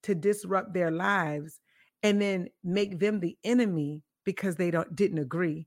to 0.06 0.14
disrupt 0.14 0.72
their 0.72 0.92
lives 0.92 1.58
and 2.04 2.22
then 2.22 2.48
make 2.62 3.00
them 3.00 3.18
the 3.18 3.36
enemy 3.42 4.02
because 4.24 4.54
they 4.54 4.70
don't 4.70 4.94
didn't 4.94 5.18
agree. 5.18 5.66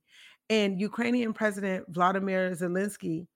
And 0.50 0.80
Ukrainian 0.80 1.34
President 1.34 1.86
Vladimir 1.90 2.52
Zelensky, 2.52 3.28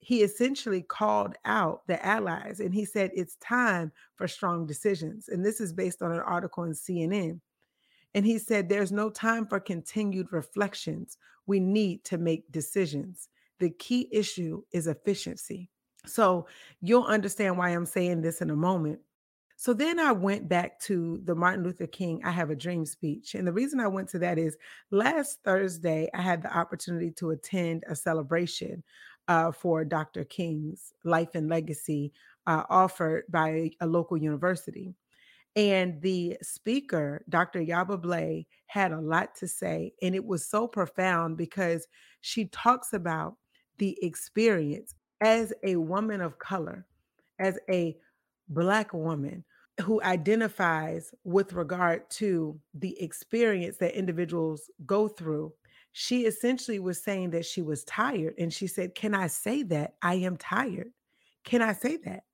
he 0.00 0.22
essentially 0.22 0.82
called 0.82 1.34
out 1.46 1.80
the 1.86 2.04
allies 2.04 2.60
and 2.60 2.74
he 2.74 2.84
said 2.84 3.10
it's 3.14 3.36
time 3.36 3.90
for 4.16 4.28
strong 4.28 4.66
decisions. 4.66 5.28
And 5.28 5.44
this 5.44 5.62
is 5.62 5.72
based 5.72 6.02
on 6.02 6.12
an 6.12 6.20
article 6.20 6.64
in 6.64 6.72
CNN. 6.72 7.40
And 8.14 8.26
he 8.26 8.38
said 8.38 8.68
there's 8.68 8.92
no 8.92 9.08
time 9.08 9.46
for 9.46 9.60
continued 9.60 10.30
reflections. 10.30 11.16
We 11.46 11.58
need 11.58 12.04
to 12.04 12.18
make 12.18 12.52
decisions. 12.52 13.30
The 13.60 13.70
key 13.70 14.08
issue 14.12 14.62
is 14.72 14.86
efficiency. 14.86 15.70
So 16.04 16.46
you'll 16.82 17.04
understand 17.04 17.56
why 17.56 17.70
I'm 17.70 17.86
saying 17.86 18.20
this 18.20 18.42
in 18.42 18.50
a 18.50 18.56
moment. 18.56 19.00
So 19.60 19.74
then 19.74 20.00
I 20.00 20.10
went 20.10 20.48
back 20.48 20.80
to 20.84 21.20
the 21.24 21.34
Martin 21.34 21.62
Luther 21.62 21.86
King 21.86 22.22
I 22.24 22.30
Have 22.30 22.48
a 22.48 22.56
Dream 22.56 22.86
speech. 22.86 23.34
And 23.34 23.46
the 23.46 23.52
reason 23.52 23.78
I 23.78 23.88
went 23.88 24.08
to 24.08 24.18
that 24.20 24.38
is 24.38 24.56
last 24.90 25.40
Thursday, 25.44 26.08
I 26.14 26.22
had 26.22 26.40
the 26.40 26.56
opportunity 26.56 27.10
to 27.18 27.32
attend 27.32 27.84
a 27.86 27.94
celebration 27.94 28.82
uh, 29.28 29.52
for 29.52 29.84
Dr. 29.84 30.24
King's 30.24 30.94
life 31.04 31.34
and 31.34 31.50
legacy 31.50 32.10
uh, 32.46 32.62
offered 32.70 33.24
by 33.28 33.72
a 33.82 33.86
local 33.86 34.16
university. 34.16 34.94
And 35.54 36.00
the 36.00 36.38
speaker, 36.40 37.22
Dr. 37.28 37.60
Yaba 37.60 38.00
Blay, 38.00 38.46
had 38.64 38.92
a 38.92 39.00
lot 39.02 39.34
to 39.40 39.46
say. 39.46 39.92
And 40.00 40.14
it 40.14 40.24
was 40.24 40.48
so 40.48 40.66
profound 40.68 41.36
because 41.36 41.86
she 42.22 42.46
talks 42.46 42.94
about 42.94 43.36
the 43.76 43.98
experience 44.00 44.94
as 45.20 45.52
a 45.62 45.76
woman 45.76 46.22
of 46.22 46.38
color, 46.38 46.86
as 47.38 47.58
a 47.68 47.94
Black 48.48 48.92
woman 48.92 49.44
who 49.80 50.02
identifies 50.02 51.14
with 51.24 51.52
regard 51.52 52.08
to 52.10 52.58
the 52.74 53.00
experience 53.02 53.78
that 53.78 53.98
individuals 53.98 54.70
go 54.86 55.08
through, 55.08 55.52
she 55.92 56.26
essentially 56.26 56.78
was 56.78 57.02
saying 57.02 57.30
that 57.30 57.44
she 57.44 57.62
was 57.62 57.84
tired. 57.84 58.34
And 58.38 58.52
she 58.52 58.66
said, 58.66 58.94
Can 58.94 59.14
I 59.14 59.26
say 59.26 59.62
that? 59.64 59.94
I 60.02 60.14
am 60.14 60.36
tired. 60.36 60.92
Can 61.44 61.62
I 61.62 61.72
say 61.72 61.96
that? 62.04 62.24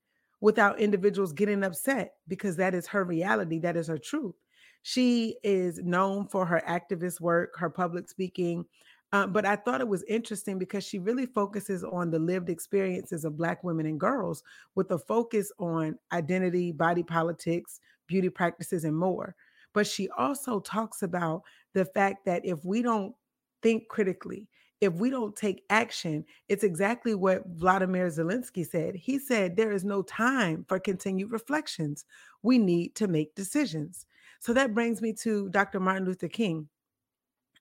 Without 0.41 0.79
individuals 0.79 1.33
getting 1.33 1.65
upset 1.65 2.15
because 2.29 2.57
that 2.57 2.75
is 2.75 2.87
her 2.89 3.05
reality, 3.05 3.59
that 3.61 3.77
is 3.77 3.87
her 3.87 3.99
truth. 3.99 4.35
She 4.83 5.37
is 5.43 5.81
known 5.83 6.29
for 6.29 6.47
her 6.47 6.63
activist 6.69 7.21
work, 7.21 7.57
her 7.59 7.71
public 7.71 8.09
speaking, 8.09 8.65
uh, 9.13 9.27
but 9.27 9.47
I 9.47 9.57
thought 9.57 9.81
it 9.81 9.89
was 9.89 10.03
interesting 10.05 10.59
because 10.59 10.85
she 10.85 10.99
really 10.99 11.27
focuses 11.27 11.85
on 11.85 12.11
the 12.11 12.19
lived 12.19 12.51
experiences 12.51 13.25
of 13.25 13.37
Black 13.37 13.63
women 13.63 13.87
and 13.87 14.01
girls 14.01 14.43
with 14.75 14.91
a 14.91 14.99
focus 14.99 15.53
on 15.59 15.97
identity, 16.13 16.73
body 16.73 17.03
politics, 17.03 17.81
beauty 18.07 18.29
practices, 18.29 18.85
and 18.85 18.97
more. 18.97 19.35
But 19.73 19.87
she 19.87 20.09
also 20.11 20.61
talks 20.61 21.03
about 21.03 21.43
the 21.73 21.85
fact 21.85 22.25
that 22.25 22.45
if 22.45 22.65
we 22.65 22.83
don't 22.83 23.15
think 23.63 23.89
critically, 23.89 24.49
if 24.81 24.93
we 24.95 25.09
don't 25.09 25.35
take 25.37 25.63
action, 25.71 26.25
it's 26.49 26.65
exactly 26.65 27.15
what 27.15 27.47
Vladimir 27.47 28.09
Zelensky 28.09 28.67
said. 28.67 28.95
He 28.95 29.19
said, 29.19 29.57
There 29.57 29.73
is 29.73 29.85
no 29.85 30.03
time 30.03 30.65
for 30.69 30.79
continued 30.79 31.31
reflections. 31.31 32.05
We 32.43 32.59
need 32.59 32.95
to 32.97 33.09
make 33.09 33.35
decisions. 33.35 34.07
So 34.41 34.53
that 34.53 34.75
brings 34.75 35.01
me 35.01 35.13
to 35.23 35.49
Dr. 35.49 35.81
Martin 35.81 36.05
Luther 36.05 36.29
King. 36.29 36.69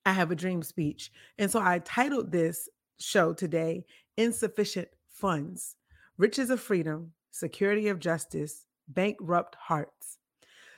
I 0.06 0.14
Have 0.14 0.32
a 0.32 0.36
Dream 0.36 0.62
speech. 0.62 1.12
And 1.38 1.50
so 1.50 1.60
I 1.60 1.80
titled 1.80 2.32
this 2.32 2.70
show 3.00 3.34
today 3.34 3.86
Insufficient 4.18 4.88
Funds 5.10 5.76
Riches 6.18 6.50
of 6.50 6.60
Freedom, 6.60 7.12
Security 7.32 7.88
of 7.88 8.00
Justice, 8.00 8.68
Bankrupt 8.88 9.56
Hearts. 9.56 10.20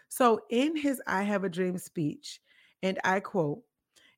So 0.10 0.42
in 0.50 0.76
his 0.76 1.02
I 1.06 1.24
Have 1.24 1.44
a 1.44 1.50
Dream 1.50 1.78
speech, 1.78 2.40
and 2.82 2.98
I 3.04 3.20
quote, 3.20 3.62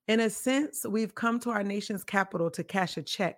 in 0.07 0.21
a 0.21 0.29
sense, 0.29 0.85
we've 0.87 1.13
come 1.13 1.39
to 1.41 1.51
our 1.51 1.63
nation's 1.63 2.03
capital 2.03 2.49
to 2.51 2.63
cash 2.63 2.97
a 2.97 3.03
check. 3.03 3.37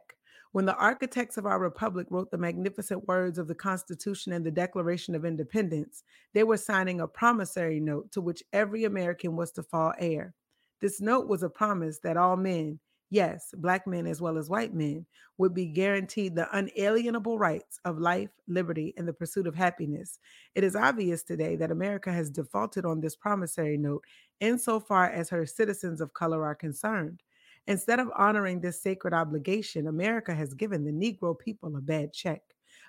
When 0.53 0.65
the 0.65 0.75
architects 0.75 1.37
of 1.37 1.45
our 1.45 1.59
republic 1.59 2.07
wrote 2.09 2.31
the 2.31 2.37
magnificent 2.37 3.07
words 3.07 3.37
of 3.37 3.47
the 3.47 3.55
Constitution 3.55 4.33
and 4.33 4.45
the 4.45 4.51
Declaration 4.51 5.15
of 5.15 5.25
Independence, 5.25 6.03
they 6.33 6.43
were 6.43 6.57
signing 6.57 7.01
a 7.01 7.07
promissory 7.07 7.79
note 7.79 8.11
to 8.11 8.21
which 8.21 8.43
every 8.51 8.83
American 8.83 9.35
was 9.35 9.51
to 9.53 9.63
fall 9.63 9.93
heir. 9.97 10.33
This 10.81 10.99
note 10.99 11.27
was 11.27 11.43
a 11.43 11.49
promise 11.49 11.99
that 11.99 12.17
all 12.17 12.35
men, 12.35 12.79
yes, 13.11 13.53
black 13.57 13.85
men 13.85 14.07
as 14.07 14.19
well 14.19 14.37
as 14.37 14.49
white 14.49 14.73
men, 14.73 15.05
would 15.37 15.53
be 15.53 15.67
guaranteed 15.67 16.35
the 16.35 16.47
unalienable 16.57 17.37
rights 17.37 17.79
of 17.85 17.99
life, 17.99 18.29
liberty, 18.47 18.93
and 18.97 19.07
the 19.07 19.13
pursuit 19.13 19.47
of 19.47 19.55
happiness. 19.55 20.19
It 20.55 20.63
is 20.63 20.75
obvious 20.75 21.23
today 21.23 21.55
that 21.57 21.71
America 21.71 22.11
has 22.11 22.29
defaulted 22.29 22.83
on 22.83 22.99
this 22.99 23.15
promissory 23.15 23.77
note 23.77 24.03
insofar 24.39 25.09
as 25.11 25.29
her 25.29 25.45
citizens 25.45 26.01
of 26.01 26.13
color 26.13 26.43
are 26.43 26.55
concerned. 26.55 27.21
Instead 27.67 27.99
of 27.99 28.11
honoring 28.17 28.59
this 28.59 28.81
sacred 28.81 29.13
obligation, 29.13 29.87
America 29.87 30.33
has 30.33 30.53
given 30.53 30.83
the 30.83 30.91
Negro 30.91 31.37
people 31.37 31.75
a 31.75 31.81
bad 31.81 32.11
check, 32.11 32.41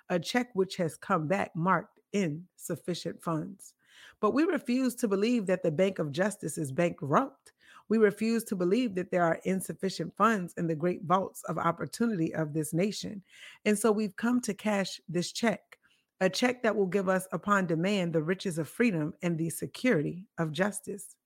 a 0.09 0.19
check 0.19 0.49
which 0.55 0.77
has 0.77 0.97
come 0.97 1.29
back 1.29 1.55
marked 1.55 2.01
insufficient 2.13 3.23
funds. 3.23 3.75
But 4.21 4.33
we 4.33 4.45
refuse 4.45 4.95
to 4.97 5.09
believe 5.09 5.47
that 5.47 5.63
the 5.63 5.71
Bank 5.71 5.99
of 5.99 6.13
Justice 6.13 6.57
is 6.57 6.73
bankrupt. 6.73 7.53
We 7.89 7.99
refuse 7.99 8.45
to 8.45 8.57
believe 8.57 8.95
that 8.95 9.11
there 9.11 9.25
are 9.25 9.41
insufficient 9.45 10.17
funds 10.17 10.55
in 10.57 10.67
the 10.67 10.75
great 10.75 11.03
vaults 11.05 11.43
of 11.45 11.59
opportunity 11.59 12.35
of 12.35 12.53
this 12.53 12.73
nation. 12.73 13.23
And 13.65 13.79
so 13.79 13.93
we've 13.93 14.17
come 14.17 14.41
to 14.43 14.55
cash 14.55 15.01
this 15.09 15.33
check, 15.33 15.79
a 16.21 16.31
check 16.31 16.63
that 16.63 16.77
will 16.77 16.87
give 16.87 17.09
us 17.09 17.27
upon 17.33 17.67
demand 17.67 18.13
the 18.13 18.23
riches 18.23 18.59
of 18.59 18.69
freedom 18.69 19.13
and 19.23 19.37
the 19.37 19.51
security 19.51 20.27
of 20.39 20.53
justice. 20.53 21.17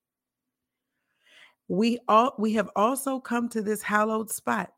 We 1.68 1.98
all 2.08 2.34
we 2.38 2.52
have 2.54 2.70
also 2.76 3.18
come 3.18 3.48
to 3.50 3.62
this 3.62 3.82
hallowed 3.82 4.30
spot 4.30 4.72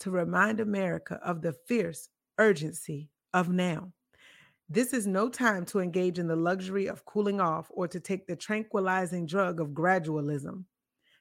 to 0.00 0.10
remind 0.10 0.60
America 0.60 1.20
of 1.24 1.42
the 1.42 1.52
fierce 1.66 2.08
urgency 2.38 3.10
of 3.34 3.50
now. 3.50 3.92
This 4.68 4.92
is 4.92 5.06
no 5.06 5.28
time 5.28 5.64
to 5.66 5.80
engage 5.80 6.18
in 6.18 6.28
the 6.28 6.36
luxury 6.36 6.86
of 6.86 7.04
cooling 7.06 7.40
off 7.40 7.68
or 7.70 7.88
to 7.88 7.98
take 7.98 8.26
the 8.26 8.36
tranquilizing 8.36 9.26
drug 9.26 9.60
of 9.60 9.68
gradualism. 9.68 10.64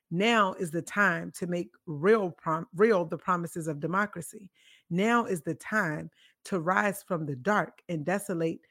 Now 0.09 0.53
is 0.53 0.71
the 0.71 0.81
time 0.81 1.31
to 1.37 1.47
make 1.47 1.71
real 1.85 2.31
prom- 2.31 2.67
real 2.75 3.05
the 3.05 3.17
promises 3.17 3.67
of 3.67 3.79
democracy. 3.79 4.49
Now 4.89 5.25
is 5.25 5.41
the 5.41 5.55
time 5.55 6.09
to 6.45 6.59
rise 6.59 7.03
from 7.03 7.25
the 7.25 7.35
dark 7.35 7.81
and 7.89 8.05
desolate 8.05 8.61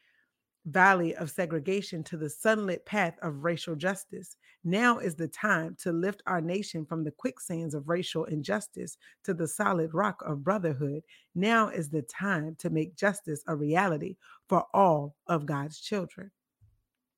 valley 0.66 1.14
of 1.14 1.30
segregation 1.30 2.02
to 2.02 2.16
the 2.16 2.28
sunlit 2.28 2.84
path 2.84 3.14
of 3.22 3.44
racial 3.44 3.76
justice. 3.76 4.36
Now 4.64 4.98
is 4.98 5.14
the 5.14 5.28
time 5.28 5.76
to 5.80 5.92
lift 5.92 6.22
our 6.26 6.40
nation 6.40 6.84
from 6.84 7.04
the 7.04 7.12
quicksands 7.12 7.74
of 7.74 7.88
racial 7.88 8.24
injustice 8.24 8.98
to 9.24 9.32
the 9.32 9.46
solid 9.46 9.94
rock 9.94 10.22
of 10.26 10.42
brotherhood. 10.42 11.02
Now 11.34 11.68
is 11.68 11.88
the 11.88 12.02
time 12.02 12.56
to 12.58 12.70
make 12.70 12.96
justice 12.96 13.44
a 13.46 13.54
reality 13.54 14.16
for 14.48 14.64
all 14.74 15.14
of 15.28 15.46
God's 15.46 15.80
children. 15.80 16.32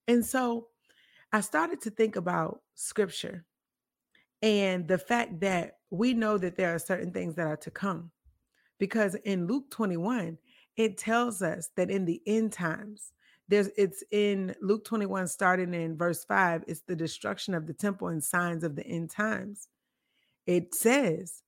And 0.08 0.24
so 0.24 0.68
I 1.32 1.40
started 1.40 1.80
to 1.82 1.90
think 1.90 2.16
about 2.16 2.60
scripture 2.74 3.44
and 4.42 4.86
the 4.86 4.98
fact 4.98 5.40
that 5.40 5.78
we 5.90 6.14
know 6.14 6.38
that 6.38 6.56
there 6.56 6.74
are 6.74 6.78
certain 6.78 7.12
things 7.12 7.34
that 7.34 7.46
are 7.46 7.56
to 7.56 7.70
come. 7.70 8.10
Because 8.78 9.16
in 9.24 9.46
Luke 9.46 9.70
21, 9.70 10.38
it 10.76 10.96
tells 10.96 11.42
us 11.42 11.70
that 11.76 11.90
in 11.90 12.04
the 12.04 12.22
end 12.26 12.52
times, 12.52 13.12
there's 13.48 13.70
it's 13.76 14.04
in 14.12 14.54
Luke 14.60 14.84
21, 14.84 15.26
starting 15.26 15.74
in 15.74 15.96
verse 15.96 16.24
5, 16.24 16.64
it's 16.68 16.82
the 16.82 16.94
destruction 16.94 17.54
of 17.54 17.66
the 17.66 17.72
temple 17.72 18.08
and 18.08 18.22
signs 18.22 18.62
of 18.62 18.76
the 18.76 18.86
end 18.86 19.10
times. 19.10 19.68
It 20.46 20.74
says 20.74 21.42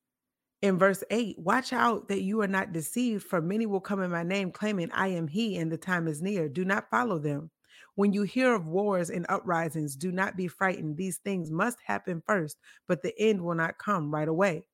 in 0.61 0.77
verse 0.77 1.03
8, 1.09 1.37
watch 1.39 1.71
out 1.71 2.07
that 2.09 2.23
you 2.23 2.41
are 2.41 2.47
not 2.47 2.73
deceived, 2.73 3.23
for 3.23 3.41
many 3.41 3.65
will 3.65 3.79
come 3.79 4.01
in 4.01 4.11
my 4.11 4.23
name, 4.23 4.51
claiming 4.51 4.91
I 4.91 5.09
am 5.09 5.27
he, 5.27 5.57
and 5.57 5.71
the 5.71 5.77
time 5.77 6.07
is 6.07 6.21
near. 6.21 6.49
Do 6.49 6.65
not 6.65 6.89
follow 6.89 7.19
them. 7.19 7.51
When 7.95 8.13
you 8.13 8.23
hear 8.23 8.53
of 8.53 8.67
wars 8.67 9.09
and 9.09 9.25
uprisings, 9.29 9.95
do 9.95 10.11
not 10.11 10.37
be 10.37 10.47
frightened. 10.47 10.97
These 10.97 11.17
things 11.17 11.51
must 11.51 11.77
happen 11.85 12.23
first, 12.25 12.57
but 12.87 13.01
the 13.01 13.13
end 13.19 13.41
will 13.41 13.55
not 13.55 13.77
come 13.77 14.13
right 14.13 14.27
away. 14.27 14.65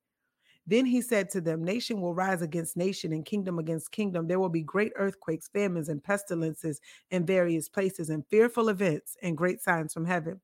Then 0.68 0.86
he 0.86 1.02
said 1.02 1.30
to 1.30 1.42
them, 1.42 1.64
Nation 1.64 2.02
will 2.02 2.14
rise 2.14 2.42
against 2.42 2.76
nation 2.76 3.14
and 3.14 3.26
kingdom 3.26 3.58
against 3.58 3.92
kingdom. 3.92 4.28
There 4.28 4.40
will 4.40 4.50
be 4.50 4.62
great 4.62 4.92
earthquakes, 4.98 5.48
famines, 5.48 5.88
and 5.88 6.04
pestilences 6.04 6.82
in 7.10 7.26
various 7.26 7.70
places, 7.70 8.10
and 8.10 8.28
fearful 8.28 8.68
events 8.68 9.16
and 9.24 9.38
great 9.38 9.62
signs 9.62 9.94
from 9.94 10.06
heaven. 10.06 10.42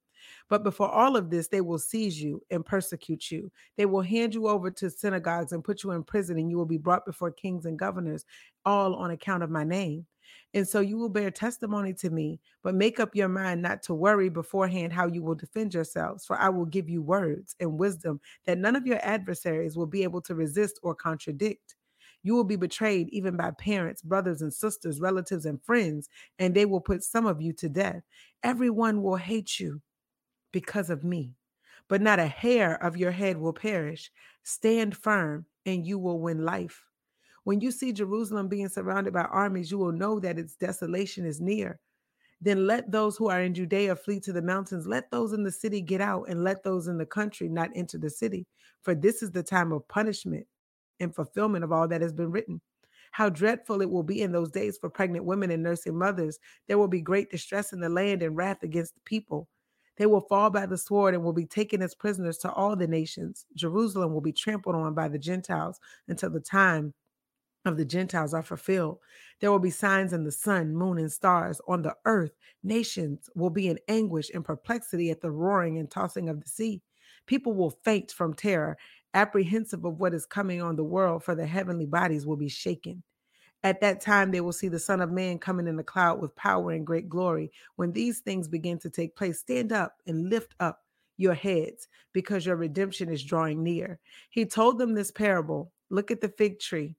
But 0.48 0.64
before 0.64 0.90
all 0.90 1.18
of 1.18 1.30
this, 1.30 1.50
they 1.50 1.60
will 1.60 1.78
seize 1.78 2.22
you 2.22 2.42
and 2.50 2.66
persecute 2.66 3.30
you. 3.30 3.52
They 3.76 3.86
will 3.86 4.02
hand 4.02 4.34
you 4.34 4.48
over 4.48 4.72
to 4.72 4.90
synagogues 4.90 5.52
and 5.52 5.64
put 5.64 5.84
you 5.84 5.92
in 5.92 6.04
prison, 6.04 6.38
and 6.38 6.50
you 6.50 6.58
will 6.58 6.66
be 6.66 6.78
brought 6.78 7.06
before 7.06 7.32
kings 7.32 7.66
and 7.66 7.78
governors, 7.78 8.24
all 8.66 8.96
on 8.96 9.12
account 9.12 9.44
of 9.44 9.50
my 9.50 9.66
name. 9.66 10.06
And 10.54 10.68
so 10.68 10.82
you 10.82 10.98
will 10.98 11.10
bear 11.10 11.32
testimony 11.32 11.94
to 11.96 12.12
me, 12.12 12.40
but 12.62 12.76
make 12.76 13.00
up 13.00 13.16
your 13.16 13.28
mind 13.28 13.62
not 13.62 13.82
to 13.84 13.94
worry 13.96 14.30
beforehand 14.30 14.94
how 14.94 15.08
you 15.08 15.24
will 15.24 15.36
defend 15.36 15.74
yourselves, 15.74 16.26
for 16.26 16.38
I 16.38 16.50
will 16.50 16.66
give 16.66 16.90
you 16.90 17.02
words 17.02 17.56
and 17.60 17.78
wisdom 17.80 18.22
that 18.46 18.60
none 18.60 18.76
of 18.76 18.86
your 18.86 19.00
adversaries 19.02 19.76
will 19.76 19.88
be 19.88 20.04
able 20.04 20.22
to 20.22 20.36
resist 20.36 20.80
or 20.84 20.94
contradict. 20.94 21.76
You 22.22 22.36
will 22.36 22.44
be 22.44 22.56
betrayed 22.56 23.10
even 23.10 23.36
by 23.36 23.52
parents, 23.52 24.02
brothers 24.02 24.42
and 24.42 24.54
sisters, 24.54 25.02
relatives 25.02 25.46
and 25.46 25.62
friends, 25.64 26.08
and 26.40 26.54
they 26.54 26.66
will 26.66 26.82
put 26.82 27.04
some 27.04 27.26
of 27.26 27.42
you 27.42 27.52
to 27.54 27.68
death. 27.68 28.04
Everyone 28.44 29.02
will 29.02 29.18
hate 29.18 29.60
you 29.60 29.82
because 30.52 30.90
of 30.90 31.04
me, 31.04 31.34
but 31.88 32.02
not 32.02 32.20
a 32.20 32.28
hair 32.28 32.82
of 32.82 32.96
your 32.96 33.12
head 33.12 33.38
will 33.38 33.54
perish. 33.54 34.12
Stand 34.44 34.96
firm, 34.96 35.46
and 35.66 35.86
you 35.86 35.98
will 35.98 36.20
win 36.20 36.46
life. 36.46 36.86
When 37.44 37.60
you 37.60 37.72
see 37.72 37.92
Jerusalem 37.92 38.48
being 38.48 38.70
surrounded 38.70 39.14
by 39.14 39.24
armies, 39.24 39.70
you 39.70 39.78
will 39.78 39.92
know 39.92 40.20
that 40.20 40.40
its 40.40 40.56
desolation 40.56 41.26
is 41.26 41.42
near. 41.42 41.80
Then 42.42 42.68
let 42.68 42.92
those 42.92 43.16
who 43.16 43.30
are 43.30 43.42
in 43.42 43.54
Judea 43.54 43.96
flee 43.96 44.20
to 44.22 44.34
the 44.34 44.42
mountains. 44.42 44.86
Let 44.86 45.10
those 45.12 45.34
in 45.34 45.44
the 45.44 45.52
city 45.52 45.82
get 45.82 46.02
out, 46.02 46.28
and 46.30 46.44
let 46.44 46.64
those 46.64 46.88
in 46.88 46.98
the 46.98 47.06
country 47.06 47.48
not 47.48 47.70
enter 47.76 47.98
the 47.98 48.10
city. 48.10 48.46
For 48.82 48.94
this 48.96 49.24
is 49.24 49.32
the 49.32 49.44
time 49.44 49.72
of 49.72 49.88
punishment 49.88 50.46
and 51.00 51.16
fulfillment 51.16 51.64
of 51.64 51.72
all 51.72 51.88
that 51.88 52.02
has 52.02 52.14
been 52.14 52.32
written. 52.32 52.62
How 53.12 53.30
dreadful 53.30 53.82
it 53.82 53.90
will 53.90 54.04
be 54.04 54.22
in 54.22 54.32
those 54.32 54.50
days 54.50 54.78
for 54.78 54.90
pregnant 54.90 55.24
women 55.24 55.52
and 55.52 55.62
nursing 55.62 55.98
mothers. 55.98 56.40
There 56.68 56.78
will 56.78 56.88
be 56.88 57.02
great 57.02 57.30
distress 57.30 57.72
in 57.72 57.80
the 57.80 57.90
land 57.90 58.24
and 58.24 58.36
wrath 58.36 58.64
against 58.64 58.96
the 58.96 59.02
people. 59.06 59.48
They 59.98 60.08
will 60.08 60.22
fall 60.22 60.50
by 60.50 60.66
the 60.66 60.78
sword 60.78 61.14
and 61.14 61.24
will 61.24 61.34
be 61.34 61.46
taken 61.46 61.82
as 61.82 61.94
prisoners 61.94 62.40
to 62.40 62.52
all 62.52 62.76
the 62.76 62.88
nations. 62.88 63.46
Jerusalem 63.56 64.14
will 64.14 64.22
be 64.22 64.34
trampled 64.34 64.76
on 64.76 64.96
by 64.96 65.08
the 65.08 65.20
Gentiles 65.20 65.80
until 66.08 66.32
the 66.32 66.40
time 66.40 66.94
of 67.66 67.78
the 67.78 67.86
Gentiles 67.86 68.34
are 68.34 68.44
fulfilled. 68.44 69.00
There 69.40 69.52
will 69.52 69.60
be 69.60 69.70
signs 69.70 70.14
in 70.14 70.24
the 70.24 70.32
sun, 70.32 70.76
moon, 70.76 70.98
and 70.98 71.12
stars. 71.12 71.62
On 71.68 71.82
the 71.82 71.96
earth, 72.06 72.34
nations 72.64 73.30
will 73.36 73.50
be 73.50 73.68
in 73.68 73.80
anguish 73.88 74.30
and 74.34 74.44
perplexity 74.44 75.10
at 75.10 75.22
the 75.22 75.32
roaring 75.32 75.78
and 75.78 75.90
tossing 75.90 76.30
of 76.30 76.42
the 76.42 76.50
sea. 76.50 76.82
People 77.26 77.54
will 77.54 77.72
faint 77.84 78.12
from 78.12 78.34
terror, 78.34 78.78
apprehensive 79.14 79.86
of 79.86 80.00
what 80.00 80.14
is 80.14 80.26
coming 80.26 80.62
on 80.62 80.76
the 80.76 80.84
world, 80.84 81.24
for 81.24 81.36
the 81.36 81.46
heavenly 81.46 81.86
bodies 81.86 82.26
will 82.26 82.36
be 82.36 82.50
shaken. 82.50 83.04
At 83.64 83.80
that 83.80 84.02
time, 84.02 84.32
they 84.32 84.42
will 84.42 84.52
see 84.52 84.68
the 84.68 84.80
Son 84.80 85.00
of 85.00 85.10
Man 85.10 85.40
coming 85.40 85.68
in 85.68 85.78
the 85.78 85.84
cloud 85.84 86.20
with 86.20 86.36
power 86.36 86.72
and 86.72 86.86
great 86.86 87.08
glory. 87.08 87.50
When 87.78 87.94
these 87.94 88.20
things 88.20 88.50
begin 88.50 88.78
to 88.80 88.90
take 88.90 89.16
place, 89.16 89.40
stand 89.40 89.72
up 89.72 90.02
and 90.06 90.30
lift 90.30 90.54
up 90.60 90.82
your 91.16 91.34
heads 91.34 91.88
because 92.12 92.46
your 92.46 92.58
redemption 92.58 93.10
is 93.10 93.24
drawing 93.24 93.64
near. 93.64 94.00
He 94.30 94.46
told 94.46 94.80
them 94.80 94.94
this 94.94 95.12
parable 95.12 95.72
Look 95.90 96.10
at 96.10 96.22
the 96.22 96.30
fig 96.30 96.60
tree 96.60 96.96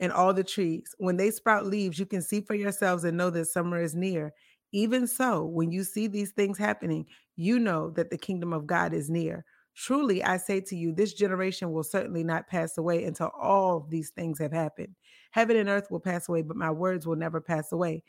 and 0.00 0.12
all 0.12 0.32
the 0.32 0.44
trees. 0.44 0.94
When 0.98 1.16
they 1.16 1.30
sprout 1.30 1.66
leaves, 1.66 1.98
you 1.98 2.06
can 2.06 2.22
see 2.22 2.40
for 2.40 2.54
yourselves 2.54 3.04
and 3.04 3.16
know 3.16 3.30
that 3.30 3.46
summer 3.46 3.80
is 3.80 3.94
near. 3.94 4.32
Even 4.72 5.06
so, 5.06 5.44
when 5.44 5.70
you 5.72 5.82
see 5.82 6.06
these 6.06 6.32
things 6.32 6.58
happening, 6.58 7.06
you 7.36 7.58
know 7.58 7.90
that 7.90 8.10
the 8.10 8.18
kingdom 8.18 8.52
of 8.52 8.66
God 8.66 8.92
is 8.92 9.08
near. 9.08 9.44
Truly, 9.74 10.22
I 10.24 10.36
say 10.36 10.60
to 10.62 10.76
you, 10.76 10.92
this 10.92 11.14
generation 11.14 11.72
will 11.72 11.84
certainly 11.84 12.24
not 12.24 12.48
pass 12.48 12.76
away 12.78 13.04
until 13.04 13.28
all 13.28 13.86
these 13.88 14.10
things 14.10 14.38
have 14.40 14.52
happened. 14.52 14.94
Heaven 15.30 15.56
and 15.56 15.68
earth 15.68 15.90
will 15.90 16.00
pass 16.00 16.28
away, 16.28 16.42
but 16.42 16.56
my 16.56 16.70
words 16.70 17.06
will 17.06 17.16
never 17.16 17.40
pass 17.40 17.70
away. 17.72 18.02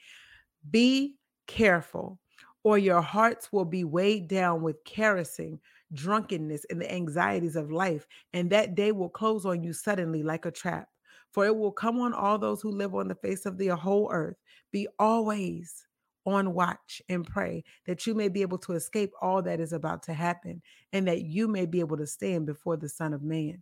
Be 0.70 1.18
careful, 1.48 2.20
or 2.64 2.78
your 2.78 3.02
hearts 3.02 3.52
will 3.54 3.66
be 3.66 3.84
weighed 3.84 4.28
down 4.28 4.62
with 4.62 4.84
kerosene, 4.84 5.60
drunkenness, 5.94 6.66
and 6.70 6.82
the 6.82 6.92
anxieties 6.92 7.56
of 7.56 7.72
life, 7.72 8.08
and 8.34 8.50
that 8.50 8.76
day 8.76 8.92
will 8.92 9.10
close 9.10 9.46
on 9.46 9.64
you 9.64 9.72
suddenly 9.72 10.24
like 10.24 10.46
a 10.46 10.52
trap. 10.52 10.90
For 11.32 11.46
it 11.46 11.56
will 11.56 11.72
come 11.72 12.00
on 12.00 12.14
all 12.14 12.38
those 12.38 12.62
who 12.62 12.72
live 12.72 12.96
on 12.96 13.08
the 13.08 13.16
face 13.16 13.46
of 13.46 13.58
the 13.58 13.70
whole 13.70 14.10
earth. 14.12 14.38
Be 14.72 14.88
always 14.98 15.86
on 16.26 16.54
watch 16.54 17.02
and 17.10 17.26
pray 17.26 17.64
that 17.86 18.06
you 18.06 18.14
may 18.14 18.30
be 18.30 18.42
able 18.42 18.58
to 18.60 18.74
escape 18.74 19.12
all 19.22 19.42
that 19.44 19.60
is 19.60 19.74
about 19.74 20.04
to 20.04 20.14
happen 20.14 20.62
and 20.94 21.08
that 21.08 21.24
you 21.24 21.48
may 21.48 21.66
be 21.66 21.80
able 21.80 21.98
to 21.98 22.08
stand 22.08 22.46
before 22.46 22.78
the 22.78 22.90
Son 22.90 23.14
of 23.14 23.24
Man. 23.24 23.62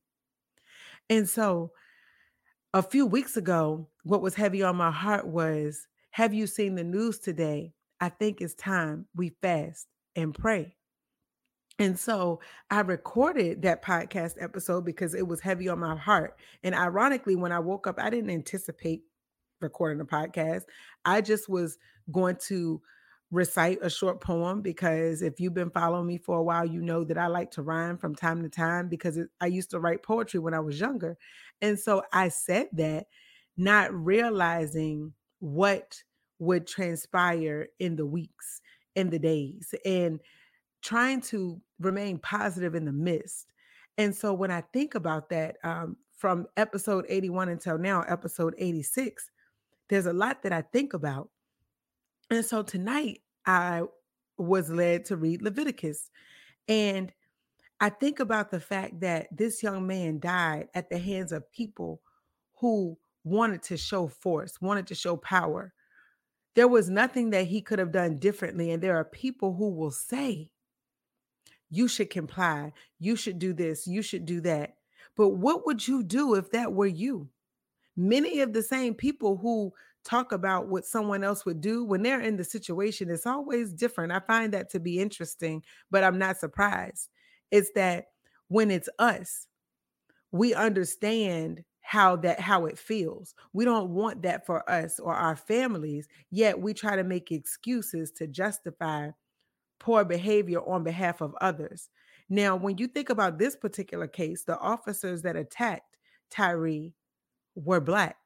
And 1.10 1.28
so, 1.28 1.72
a 2.74 2.84
few 2.84 3.06
weeks 3.06 3.38
ago, 3.38 3.88
what 4.04 4.22
was 4.22 4.36
heavy 4.36 4.62
on 4.62 4.76
my 4.76 4.92
heart 4.92 5.26
was 5.26 5.88
Have 6.12 6.34
you 6.34 6.48
seen 6.48 6.76
the 6.76 6.84
news 6.84 7.20
today? 7.20 7.74
I 8.00 8.10
think 8.10 8.42
it's 8.42 8.54
time 8.54 9.08
we 9.16 9.36
fast 9.42 9.88
and 10.16 10.34
pray. 10.34 10.76
And 11.80 11.98
so 11.98 12.40
I 12.72 12.82
recorded 12.82 13.62
that 13.62 13.84
podcast 13.84 14.42
episode 14.42 14.84
because 14.84 15.14
it 15.14 15.28
was 15.28 15.42
heavy 15.42 15.70
on 15.70 15.80
my 15.80 15.96
heart. 15.96 16.36
And 16.64 16.74
ironically, 16.74 17.36
when 17.36 17.52
I 17.52 17.60
woke 17.60 17.86
up, 17.86 18.00
I 18.00 18.10
didn't 18.10 18.32
anticipate 18.32 19.04
recording 19.62 20.02
a 20.02 20.06
podcast. 20.06 20.64
I 21.06 21.22
just 21.22 21.48
was 21.48 21.78
going 22.12 22.38
to 22.48 22.82
recite 23.30 23.78
a 23.82 23.90
short 23.90 24.22
poem 24.22 24.62
because 24.62 25.22
if 25.22 25.40
you've 25.40 25.54
been 25.54 25.70
following 25.70 26.08
me 26.08 26.18
for 26.18 26.38
a 26.38 26.44
while, 26.44 26.66
you 26.66 26.82
know 26.82 27.04
that 27.04 27.18
I 27.18 27.28
like 27.28 27.52
to 27.52 27.62
rhyme 27.62 27.98
from 27.98 28.16
time 28.16 28.42
to 28.44 28.50
time 28.50 28.88
because 28.88 29.18
it, 29.18 29.28
I 29.42 29.48
used 29.48 29.72
to 29.72 29.80
write 29.80 30.02
poetry 30.02 30.40
when 30.40 30.54
I 30.54 30.60
was 30.60 30.80
younger. 30.80 31.18
And 31.62 31.78
so 31.78 32.04
I 32.14 32.30
said 32.30 32.70
that, 32.74 33.08
not 33.58 33.94
realizing 33.94 35.14
what 35.40 36.04
would 36.40 36.68
transpire 36.68 37.68
in 37.80 37.96
the 37.96 38.06
weeks, 38.06 38.62
in 38.96 39.10
the 39.10 39.20
days, 39.20 39.74
and 39.84 40.20
trying 40.82 41.22
to 41.22 41.62
remain 41.80 42.18
positive 42.20 42.76
in 42.76 42.86
the 42.86 42.92
midst. 42.92 43.48
And 43.98 44.16
so 44.16 44.34
when 44.34 44.52
I 44.52 44.62
think 44.74 44.96
about 44.96 45.30
that, 45.30 45.58
um, 45.64 45.98
from 46.18 46.48
episode 46.58 47.06
81 47.10 47.50
until 47.50 47.78
now, 47.78 48.02
episode 48.02 48.56
86, 48.58 49.30
there's 49.90 50.08
a 50.08 50.14
lot 50.14 50.42
that 50.44 50.52
I 50.52 50.62
think 50.62 50.94
about. 50.94 51.30
And 52.30 52.44
so 52.44 52.64
tonight 52.64 53.22
I 53.46 53.84
was 54.38 54.70
led 54.70 55.06
to 55.06 55.18
read 55.18 55.42
Leviticus. 55.42 56.10
And 56.68 57.12
I 57.80 57.90
think 57.90 58.20
about 58.20 58.50
the 58.50 58.60
fact 58.60 59.00
that 59.02 59.28
this 59.32 59.62
young 59.62 59.86
man 59.86 60.20
died 60.20 60.68
at 60.74 60.90
the 60.90 60.98
hands 60.98 61.32
of 61.32 61.50
people 61.52 62.02
who 62.56 62.98
wanted 63.24 63.62
to 63.64 63.78
show 63.78 64.08
force, 64.08 64.60
wanted 64.60 64.88
to 64.88 64.96
show 64.96 65.16
power. 65.18 65.74
There 66.56 66.68
was 66.68 66.90
nothing 66.90 67.30
that 67.32 67.46
he 67.46 67.62
could 67.62 67.78
have 67.78 67.92
done 67.92 68.18
differently. 68.18 68.72
And 68.72 68.82
there 68.82 68.98
are 68.98 69.06
people 69.06 69.54
who 69.54 69.70
will 69.70 69.92
say, 69.92 70.50
you 71.70 71.88
should 71.88 72.10
comply, 72.10 72.74
you 73.00 73.16
should 73.16 73.40
do 73.40 73.54
this, 73.54 73.88
you 73.88 74.02
should 74.02 74.26
do 74.26 74.42
that. 74.42 74.76
But 75.16 75.30
what 75.30 75.66
would 75.66 75.88
you 75.88 76.04
do 76.04 76.36
if 76.36 76.52
that 76.52 76.74
were 76.74 76.86
you? 76.88 77.30
many 77.98 78.42
of 78.42 78.54
the 78.54 78.62
same 78.64 78.94
people 78.94 79.38
who 79.38 79.74
talk 80.04 80.32
about 80.32 80.68
what 80.68 80.86
someone 80.86 81.24
else 81.24 81.46
would 81.46 81.60
do 81.60 81.84
when 81.84 82.02
they're 82.04 82.22
in 82.22 82.38
the 82.38 82.44
situation 82.44 83.10
it's 83.10 83.26
always 83.26 83.74
different. 83.74 84.14
I 84.14 84.20
find 84.20 84.54
that 84.54 84.70
to 84.72 84.80
be 84.80 85.00
interesting 85.00 85.64
but 85.92 86.04
i'm 86.04 86.18
not 86.18 86.38
surprised. 86.38 87.10
It's 87.52 87.72
that 87.76 88.06
when 88.48 88.72
it's 88.72 88.90
us 89.00 89.48
we 90.32 90.54
understand 90.54 91.64
how 91.82 92.18
that 92.18 92.40
how 92.40 92.66
it 92.66 92.78
feels. 92.78 93.34
We 93.54 93.66
don't 93.66 93.92
want 93.92 94.22
that 94.24 94.46
for 94.46 94.70
us 94.70 95.00
or 95.00 95.14
our 95.14 95.36
families 95.36 96.08
yet 96.30 96.60
we 96.62 96.74
try 96.74 96.96
to 96.96 97.04
make 97.04 97.32
excuses 97.32 98.12
to 98.14 98.28
justify 98.28 99.10
poor 99.80 100.04
behavior 100.04 100.60
on 100.68 100.84
behalf 100.84 101.22
of 101.22 101.36
others 101.42 101.90
now 102.30 102.56
when 102.56 102.78
you 102.78 102.88
think 102.88 103.10
about 103.10 103.38
this 103.38 103.56
particular 103.56 104.08
case 104.08 104.44
the 104.44 104.58
officers 104.60 105.22
that 105.22 105.36
attacked 105.36 105.98
Tyre 106.30 106.92
were 107.56 107.82
black. 107.82 108.18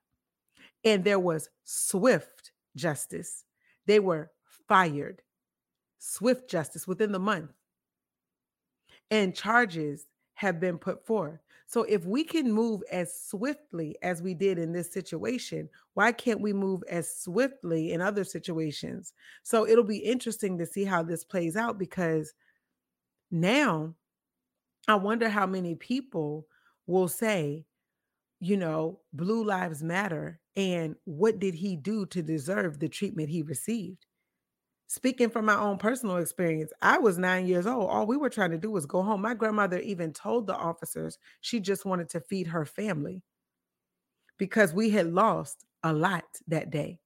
And 0.83 1.03
there 1.03 1.19
was 1.19 1.49
swift 1.63 2.51
justice. 2.75 3.45
They 3.85 3.99
were 3.99 4.31
fired, 4.67 5.21
swift 5.99 6.49
justice 6.49 6.87
within 6.87 7.11
the 7.11 7.19
month. 7.19 7.51
And 9.09 9.35
charges 9.35 10.07
have 10.41 10.60
been 10.60 10.80
put 10.80 11.06
forth. 11.06 11.39
So 11.67 11.84
if 11.84 12.04
we 12.04 12.23
can 12.23 12.51
move 12.51 12.82
as 12.91 13.13
swiftly 13.13 13.95
as 14.01 14.23
we 14.23 14.34
did 14.34 14.58
in 14.58 14.73
this 14.73 14.91
situation, 14.91 15.69
why 15.93 16.13
can't 16.13 16.41
we 16.41 16.51
move 16.51 16.82
as 16.89 17.15
swiftly 17.15 17.93
in 17.93 18.01
other 18.01 18.23
situations? 18.23 19.13
So 19.43 19.67
it'll 19.67 19.84
be 19.84 19.99
interesting 19.99 20.58
to 20.58 20.65
see 20.65 20.84
how 20.84 21.04
this 21.04 21.23
plays 21.23 21.56
out 21.56 21.77
because 21.77 22.34
now 23.30 23.93
I 24.88 24.95
wonder 24.95 25.30
how 25.30 25.45
many 25.45 25.75
people 25.75 26.47
will 26.88 27.08
say, 27.08 27.67
you 28.39 28.58
know, 28.58 29.01
Blue 29.13 29.43
Lives 29.43 29.84
Matter 29.84 30.39
and 30.56 30.95
what 31.04 31.38
did 31.38 31.54
he 31.54 31.75
do 31.75 32.08
to 32.08 32.23
deserve 32.23 32.80
the 32.80 32.89
treatment 32.89 33.30
he 33.30 33.43
received? 33.43 34.08
Speaking 34.91 35.30
from 35.30 35.45
my 35.45 35.56
own 35.56 35.77
personal 35.77 36.17
experience, 36.17 36.73
I 36.82 36.97
was 36.97 37.17
nine 37.17 37.47
years 37.47 37.65
old. 37.65 37.89
All 37.89 38.06
we 38.06 38.17
were 38.17 38.30
trying 38.30 38.51
to 38.51 38.58
do 38.58 38.69
was 38.69 38.86
go 38.86 39.01
home. 39.01 39.21
My 39.21 39.34
grandmother 39.34 39.80
even 39.80 40.12
told 40.12 40.47
the 40.47 40.54
officers 40.54 41.17
she 41.39 41.62
just 41.62 41.86
wanted 41.86 42.10
to 42.10 42.19
feed 42.19 42.47
her 42.47 42.65
family 42.65 43.23
because 44.38 44.73
we 44.73 44.89
had 44.89 45.13
lost 45.13 45.63
a 45.82 45.93
lot 45.93 46.25
that 46.49 46.71
day. 46.71 46.99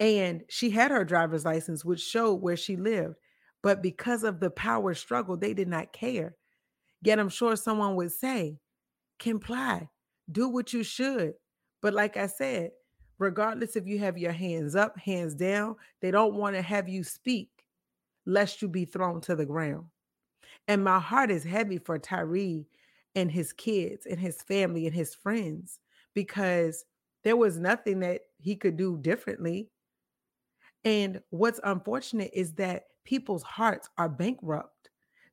And 0.00 0.44
she 0.50 0.68
had 0.68 0.90
her 0.90 1.02
driver's 1.02 1.46
license, 1.46 1.82
which 1.82 2.02
showed 2.02 2.42
where 2.42 2.58
she 2.58 2.76
lived. 2.76 3.14
But 3.62 3.82
because 3.82 4.22
of 4.22 4.38
the 4.38 4.50
power 4.50 4.92
struggle, 4.92 5.38
they 5.38 5.54
did 5.54 5.68
not 5.68 5.94
care. 5.94 6.36
Yet 7.00 7.18
I'm 7.18 7.30
sure 7.30 7.56
someone 7.56 7.96
would 7.96 8.12
say, 8.12 8.58
comply 9.18 9.88
do 10.30 10.46
what 10.50 10.74
you 10.74 10.82
should. 10.82 11.36
But 11.80 11.94
like 11.94 12.18
I 12.18 12.26
said, 12.26 12.72
regardless 13.18 13.76
if 13.76 13.86
you 13.86 13.98
have 13.98 14.18
your 14.18 14.32
hands 14.32 14.74
up, 14.74 14.98
hands 14.98 15.34
down, 15.34 15.76
they 16.00 16.10
don't 16.10 16.34
want 16.34 16.56
to 16.56 16.62
have 16.62 16.88
you 16.88 17.02
speak 17.04 17.50
lest 18.26 18.60
you 18.60 18.68
be 18.68 18.84
thrown 18.84 19.20
to 19.22 19.36
the 19.36 19.46
ground. 19.46 19.86
And 20.68 20.82
my 20.82 20.98
heart 20.98 21.30
is 21.30 21.44
heavy 21.44 21.78
for 21.78 21.98
Tyre 21.98 22.64
and 23.14 23.30
his 23.30 23.52
kids 23.52 24.06
and 24.06 24.18
his 24.18 24.42
family 24.42 24.86
and 24.86 24.94
his 24.94 25.14
friends 25.14 25.78
because 26.14 26.84
there 27.24 27.36
was 27.36 27.58
nothing 27.58 28.00
that 28.00 28.22
he 28.38 28.56
could 28.56 28.76
do 28.76 28.98
differently. 28.98 29.70
And 30.84 31.20
what's 31.30 31.60
unfortunate 31.64 32.30
is 32.32 32.52
that 32.54 32.84
people's 33.04 33.42
hearts 33.42 33.88
are 33.98 34.08
bankrupt 34.08 34.75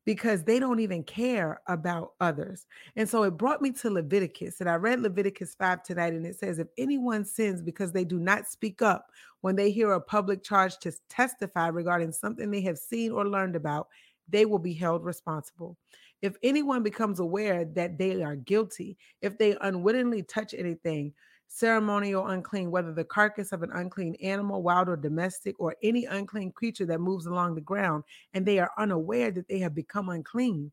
because 0.06 0.44
they 0.44 0.60
don't 0.60 0.80
even 0.80 1.04
care 1.04 1.62
about 1.68 2.14
others. 2.20 2.66
And 2.96 3.08
so 3.08 3.24
it 3.24 3.38
brought 3.38 3.62
me 3.62 3.72
to 3.74 3.90
Leviticus. 3.90 4.60
And 4.60 4.70
I 4.70 4.76
read 4.76 5.02
Leviticus 5.02 5.56
5 5.56 5.84
tonight, 5.84 6.14
and 6.14 6.26
it 6.26 6.38
says, 6.38 6.60
If 6.60 6.68
anyone 6.78 7.26
sins 7.26 7.62
because 7.62 7.92
they 7.92 8.04
do 8.04 8.20
not 8.20 8.48
speak 8.48 8.82
up 8.82 9.08
when 9.42 9.56
they 9.56 9.72
hear 9.72 9.94
a 9.94 10.02
public 10.02 10.44
charge 10.44 10.78
to 10.80 10.92
testify 11.10 11.68
regarding 11.68 12.12
something 12.12 12.52
they 12.52 12.62
have 12.62 12.78
seen 12.78 13.12
or 13.12 13.28
learned 13.28 13.56
about, 13.56 13.88
they 14.28 14.46
will 14.46 14.60
be 14.60 14.74
held 14.74 15.04
responsible. 15.04 15.78
If 16.22 16.38
anyone 16.42 16.84
becomes 16.84 17.20
aware 17.20 17.66
that 17.66 17.98
they 17.98 18.24
are 18.24 18.38
guilty, 18.38 18.98
if 19.22 19.38
they 19.38 19.58
unwittingly 19.60 20.24
touch 20.24 20.54
anything, 20.54 21.14
ceremonial 21.54 22.28
unclean, 22.28 22.72
whether 22.72 22.92
the 22.92 23.04
carcass 23.04 23.52
of 23.52 23.62
an 23.62 23.70
unclean 23.74 24.16
animal, 24.16 24.64
wild 24.64 24.90
or 24.90 24.98
domestic, 24.98 25.56
or 25.60 25.76
any 25.84 26.06
unclean 26.06 26.52
creature 26.52 26.86
that 26.88 27.00
moves 27.00 27.28
along 27.28 27.54
the 27.54 27.62
ground, 27.62 28.04
and 28.34 28.44
they 28.44 28.58
are 28.58 28.72
unaware 28.80 29.30
that 29.30 29.48
they 29.48 29.60
have 29.60 29.76
become 29.76 30.10
unclean. 30.10 30.72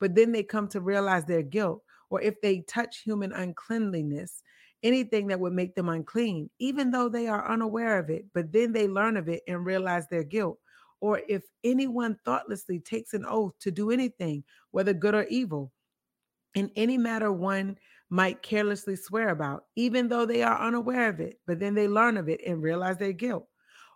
But 0.00 0.14
then 0.14 0.32
they 0.32 0.42
come 0.42 0.68
to 0.68 0.80
realize 0.80 1.26
their 1.26 1.42
guilt, 1.42 1.82
or 2.08 2.22
if 2.22 2.40
they 2.40 2.60
touch 2.60 3.02
human 3.02 3.32
uncleanliness, 3.32 4.42
anything 4.82 5.26
that 5.26 5.38
would 5.38 5.52
make 5.52 5.74
them 5.74 5.90
unclean, 5.90 6.48
even 6.58 6.90
though 6.90 7.10
they 7.10 7.28
are 7.28 7.50
unaware 7.50 7.98
of 7.98 8.08
it, 8.08 8.24
but 8.32 8.52
then 8.52 8.72
they 8.72 8.88
learn 8.88 9.18
of 9.18 9.28
it 9.28 9.42
and 9.46 9.66
realize 9.66 10.08
their 10.08 10.24
guilt. 10.24 10.58
Or 11.00 11.20
if 11.28 11.42
anyone 11.62 12.16
thoughtlessly 12.24 12.80
takes 12.80 13.12
an 13.12 13.26
oath 13.28 13.52
to 13.60 13.70
do 13.70 13.90
anything, 13.90 14.44
whether 14.70 14.94
good 14.94 15.14
or 15.14 15.24
evil, 15.24 15.72
in 16.54 16.70
any 16.76 16.96
matter 16.96 17.32
one 17.32 17.76
might 18.12 18.42
carelessly 18.42 18.94
swear 18.94 19.30
about, 19.30 19.64
even 19.74 20.06
though 20.06 20.26
they 20.26 20.42
are 20.42 20.60
unaware 20.60 21.08
of 21.08 21.18
it, 21.18 21.40
but 21.46 21.58
then 21.58 21.74
they 21.74 21.88
learn 21.88 22.18
of 22.18 22.28
it 22.28 22.42
and 22.46 22.62
realize 22.62 22.98
their 22.98 23.14
guilt. 23.14 23.48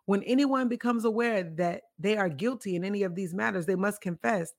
When 0.07 0.22
anyone 0.22 0.68
becomes 0.68 1.05
aware 1.05 1.42
that 1.57 1.83
they 1.98 2.16
are 2.16 2.31
guilty 2.31 2.76
in 2.76 2.85
any 2.85 3.02
of 3.02 3.14
these 3.14 3.35
matters, 3.35 3.66
they 3.66 3.74
must 3.74 4.00
confess 4.00 4.55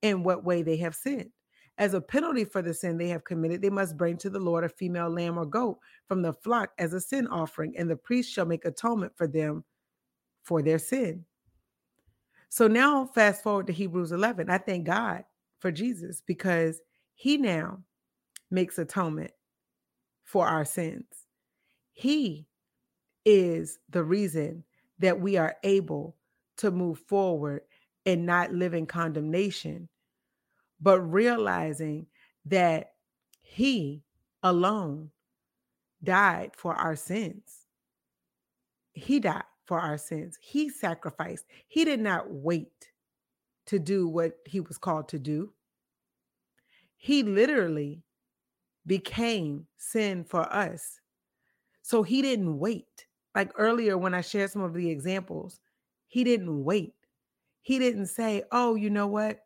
in 0.00 0.22
what 0.22 0.44
way 0.44 0.62
they 0.62 0.78
have 0.78 0.94
sinned. 0.94 1.28
As 1.76 1.92
a 1.92 2.00
penalty 2.00 2.46
for 2.46 2.62
the 2.62 2.72
sin 2.72 2.96
they 2.96 3.08
have 3.08 3.22
committed, 3.22 3.60
they 3.60 3.68
must 3.68 3.98
bring 3.98 4.16
to 4.16 4.30
the 4.30 4.40
Lord 4.40 4.64
a 4.64 4.68
female 4.70 5.10
lamb 5.10 5.36
or 5.36 5.44
goat 5.44 5.76
from 6.08 6.22
the 6.22 6.32
flock 6.32 6.70
as 6.78 6.94
a 6.94 7.00
sin 7.00 7.26
offering, 7.26 7.76
and 7.76 7.90
the 7.90 7.96
priest 7.96 8.32
shall 8.32 8.46
make 8.46 8.64
atonement 8.64 9.12
for 9.14 9.26
them 9.26 9.62
for 10.42 10.62
their 10.62 10.78
sin. 10.78 11.22
So 12.48 12.66
now, 12.66 13.10
fast 13.14 13.42
forward 13.42 13.66
to 13.66 13.74
Hebrews 13.74 14.12
11. 14.12 14.48
I 14.48 14.56
thank 14.56 14.86
God 14.86 15.24
for 15.58 15.70
Jesus 15.70 16.22
because 16.24 16.80
he 17.14 17.36
now 17.36 17.82
makes 18.52 18.78
atonement 18.78 19.32
for 20.24 20.46
our 20.46 20.64
sins. 20.64 21.06
He 21.92 22.46
is 23.24 23.78
the 23.90 24.04
reason 24.04 24.64
that 24.98 25.20
we 25.20 25.36
are 25.36 25.56
able 25.64 26.16
to 26.58 26.70
move 26.70 26.98
forward 27.00 27.62
and 28.06 28.26
not 28.26 28.52
live 28.52 28.74
in 28.74 28.86
condemnation, 28.86 29.88
but 30.80 31.00
realizing 31.00 32.06
that 32.46 32.92
He 33.40 34.02
alone 34.42 35.10
died 36.02 36.52
for 36.56 36.74
our 36.74 36.96
sins. 36.96 37.66
He 38.92 39.20
died 39.20 39.44
for 39.66 39.80
our 39.80 39.98
sins. 39.98 40.36
He 40.40 40.68
sacrificed. 40.68 41.44
He 41.68 41.84
did 41.84 42.00
not 42.00 42.30
wait 42.30 42.90
to 43.66 43.78
do 43.78 44.08
what 44.08 44.38
He 44.46 44.60
was 44.60 44.78
called 44.78 45.08
to 45.10 45.18
do. 45.18 45.52
He 46.96 47.22
literally 47.22 48.02
became 48.86 49.66
sin 49.76 50.24
for 50.24 50.42
us. 50.52 51.00
So 51.82 52.02
he 52.02 52.22
didn't 52.22 52.58
wait. 52.58 53.06
Like 53.34 53.52
earlier 53.56 53.96
when 53.96 54.14
I 54.14 54.20
shared 54.20 54.50
some 54.50 54.62
of 54.62 54.74
the 54.74 54.88
examples, 54.90 55.60
he 56.08 56.24
didn't 56.24 56.64
wait. 56.64 56.94
He 57.62 57.78
didn't 57.78 58.06
say, 58.06 58.42
"Oh, 58.52 58.74
you 58.74 58.90
know 58.90 59.06
what? 59.06 59.40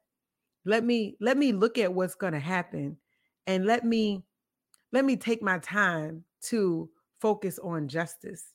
Let 0.65 0.85
me 0.85 1.17
let 1.21 1.37
me 1.37 1.53
look 1.53 1.79
at 1.79 1.93
what's 1.93 2.15
going 2.15 2.33
to 2.33 2.41
happen 2.41 2.97
and 3.47 3.65
let 3.65 3.85
me 3.85 4.25
let 4.93 5.05
me 5.05 5.17
take 5.17 5.43
my 5.43 5.59
time 5.59 6.25
to 6.43 6.91
focus 7.21 7.59
on 7.59 7.89
justice." 7.89 8.53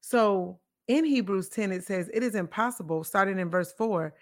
So, 0.00 0.58
in 0.88 1.04
Hebrews 1.04 1.48
10 1.50 1.70
it 1.70 1.84
says, 1.84 2.10
"It 2.12 2.22
is 2.22 2.34
impossible 2.34 3.04
starting 3.04 3.38
in 3.38 3.50
verse 3.50 3.72
4, 3.72 4.14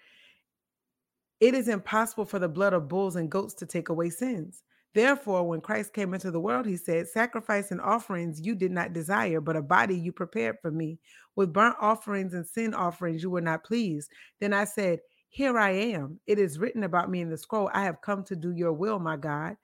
it 1.39 1.53
is 1.53 1.67
impossible 1.67 2.25
for 2.25 2.39
the 2.39 2.49
blood 2.49 2.73
of 2.73 2.87
bulls 2.87 3.15
and 3.15 3.29
goats 3.29 3.53
to 3.55 3.65
take 3.65 3.89
away 3.89 4.09
sins. 4.09 4.63
Therefore, 4.97 5.43
when 5.43 5.61
Christ 5.61 5.93
came 5.93 6.15
into 6.15 6.31
the 6.31 6.39
world, 6.39 6.65
he 6.65 6.75
said, 6.75 7.07
Sacrifice 7.07 7.69
and 7.69 7.79
offerings 7.79 8.41
you 8.41 8.55
did 8.55 8.71
not 8.71 8.93
desire, 8.93 9.39
but 9.39 9.55
a 9.55 9.61
body 9.61 9.95
you 9.95 10.11
prepared 10.11 10.57
for 10.59 10.71
me. 10.71 10.97
With 11.35 11.53
burnt 11.53 11.75
offerings 11.79 12.33
and 12.33 12.47
sin 12.47 12.73
offerings 12.73 13.21
you 13.21 13.29
were 13.29 13.39
not 13.39 13.63
pleased. 13.63 14.09
Then 14.39 14.53
I 14.53 14.63
said, 14.65 15.01
Here 15.29 15.55
I 15.59 15.69
am. 15.69 16.19
It 16.25 16.39
is 16.39 16.57
written 16.57 16.83
about 16.83 17.11
me 17.11 17.21
in 17.21 17.29
the 17.29 17.37
scroll. 17.37 17.69
I 17.75 17.83
have 17.83 18.01
come 18.01 18.23
to 18.23 18.35
do 18.35 18.53
your 18.53 18.73
will, 18.73 18.97
my 18.97 19.17
God. 19.17 19.55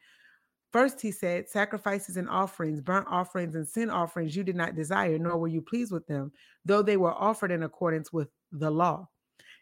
First, 0.71 1.01
he 1.01 1.11
said, 1.11 1.49
Sacrifices 1.49 2.15
and 2.15 2.29
offerings, 2.29 2.79
burnt 2.79 3.07
offerings 3.09 3.55
and 3.55 3.67
sin 3.67 3.89
offerings 3.89 4.35
you 4.35 4.43
did 4.43 4.55
not 4.55 4.75
desire, 4.75 5.17
nor 5.17 5.39
were 5.39 5.47
you 5.47 5.63
pleased 5.63 5.91
with 5.91 6.05
them, 6.05 6.31
though 6.63 6.83
they 6.83 6.97
were 6.97 7.11
offered 7.11 7.51
in 7.51 7.63
accordance 7.63 8.13
with 8.13 8.27
the 8.51 8.69
law. 8.69 9.09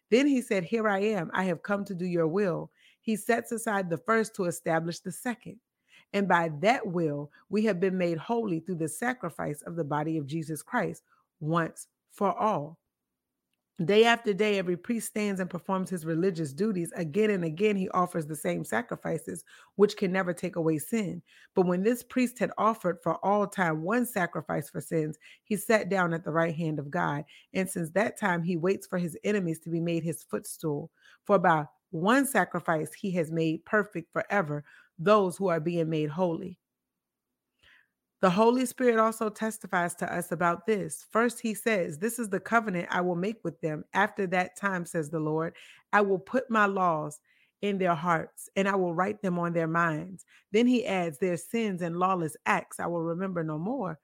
Then 0.09 0.27
he 0.27 0.41
said, 0.41 0.65
Here 0.65 0.89
I 0.89 0.99
am. 0.99 1.31
I 1.33 1.45
have 1.45 1.63
come 1.63 1.85
to 1.85 1.95
do 1.95 2.05
your 2.05 2.27
will. 2.27 2.71
He 3.01 3.15
sets 3.15 3.51
aside 3.51 3.89
the 3.89 3.97
first 3.97 4.35
to 4.35 4.45
establish 4.45 4.99
the 4.99 5.11
second. 5.11 5.59
And 6.13 6.27
by 6.27 6.51
that 6.59 6.85
will, 6.85 7.31
we 7.49 7.63
have 7.65 7.79
been 7.79 7.97
made 7.97 8.17
holy 8.17 8.59
through 8.59 8.75
the 8.75 8.89
sacrifice 8.89 9.61
of 9.61 9.75
the 9.75 9.83
body 9.83 10.17
of 10.17 10.27
Jesus 10.27 10.61
Christ 10.61 11.03
once 11.39 11.87
for 12.11 12.37
all. 12.37 12.77
Day 13.85 14.03
after 14.03 14.31
day, 14.31 14.59
every 14.59 14.77
priest 14.77 15.07
stands 15.07 15.39
and 15.39 15.49
performs 15.49 15.89
his 15.89 16.05
religious 16.05 16.53
duties. 16.53 16.91
Again 16.95 17.31
and 17.31 17.43
again, 17.43 17.75
he 17.75 17.89
offers 17.89 18.27
the 18.27 18.35
same 18.35 18.63
sacrifices, 18.63 19.43
which 19.75 19.97
can 19.97 20.11
never 20.11 20.33
take 20.33 20.55
away 20.55 20.77
sin. 20.77 21.19
But 21.55 21.65
when 21.65 21.81
this 21.81 22.03
priest 22.03 22.37
had 22.37 22.51
offered 22.59 22.99
for 23.01 23.15
all 23.25 23.47
time 23.47 23.81
one 23.81 24.05
sacrifice 24.05 24.69
for 24.69 24.81
sins, 24.81 25.17
he 25.43 25.55
sat 25.55 25.89
down 25.89 26.13
at 26.13 26.23
the 26.23 26.31
right 26.31 26.53
hand 26.53 26.77
of 26.77 26.91
God. 26.91 27.23
And 27.55 27.67
since 27.67 27.89
that 27.91 28.19
time, 28.19 28.43
he 28.43 28.55
waits 28.55 28.85
for 28.85 28.99
his 28.99 29.17
enemies 29.23 29.57
to 29.61 29.71
be 29.71 29.79
made 29.79 30.03
his 30.03 30.21
footstool. 30.21 30.91
For 31.23 31.39
by 31.39 31.65
one 31.91 32.25
sacrifice 32.25 32.93
he 32.93 33.11
has 33.11 33.31
made 33.31 33.63
perfect 33.65 34.11
forever 34.11 34.63
those 34.97 35.37
who 35.37 35.47
are 35.47 35.59
being 35.59 35.89
made 35.89 36.09
holy. 36.09 36.57
The 38.21 38.29
Holy 38.29 38.67
Spirit 38.67 38.99
also 38.99 39.29
testifies 39.29 39.95
to 39.95 40.13
us 40.13 40.31
about 40.31 40.67
this. 40.67 41.07
First, 41.09 41.39
he 41.41 41.55
says, 41.55 41.97
This 41.97 42.19
is 42.19 42.29
the 42.29 42.39
covenant 42.39 42.87
I 42.91 43.01
will 43.01 43.15
make 43.15 43.43
with 43.43 43.59
them. 43.61 43.83
After 43.93 44.27
that 44.27 44.55
time, 44.55 44.85
says 44.85 45.09
the 45.09 45.19
Lord, 45.19 45.55
I 45.91 46.01
will 46.01 46.19
put 46.19 46.49
my 46.49 46.67
laws 46.67 47.19
in 47.63 47.79
their 47.79 47.95
hearts 47.95 48.47
and 48.55 48.67
I 48.67 48.75
will 48.75 48.93
write 48.93 49.21
them 49.23 49.39
on 49.39 49.53
their 49.53 49.67
minds. 49.67 50.25
Then 50.51 50.67
he 50.67 50.85
adds, 50.85 51.17
Their 51.17 51.37
sins 51.37 51.81
and 51.81 51.97
lawless 51.97 52.37
acts 52.45 52.79
I 52.79 52.85
will 52.85 53.01
remember 53.01 53.43
no 53.43 53.57
more. 53.57 53.97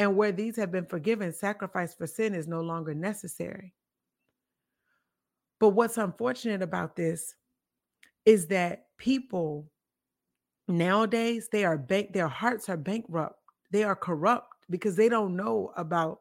And 0.00 0.16
where 0.16 0.32
these 0.32 0.56
have 0.56 0.72
been 0.72 0.86
forgiven, 0.86 1.32
sacrifice 1.32 1.94
for 1.94 2.08
sin 2.08 2.34
is 2.34 2.48
no 2.48 2.62
longer 2.62 2.94
necessary. 2.94 3.74
But 5.60 5.70
what's 5.70 5.98
unfortunate 5.98 6.62
about 6.62 6.96
this 6.96 7.34
is 8.24 8.48
that 8.48 8.86
people 8.98 9.70
nowadays 10.66 11.48
they 11.52 11.64
are 11.64 11.78
bank 11.78 12.12
their 12.12 12.28
hearts 12.28 12.68
are 12.68 12.76
bankrupt. 12.76 13.36
They 13.70 13.84
are 13.84 13.94
corrupt 13.94 14.48
because 14.68 14.96
they 14.96 15.08
don't 15.08 15.36
know 15.36 15.72
about 15.76 16.20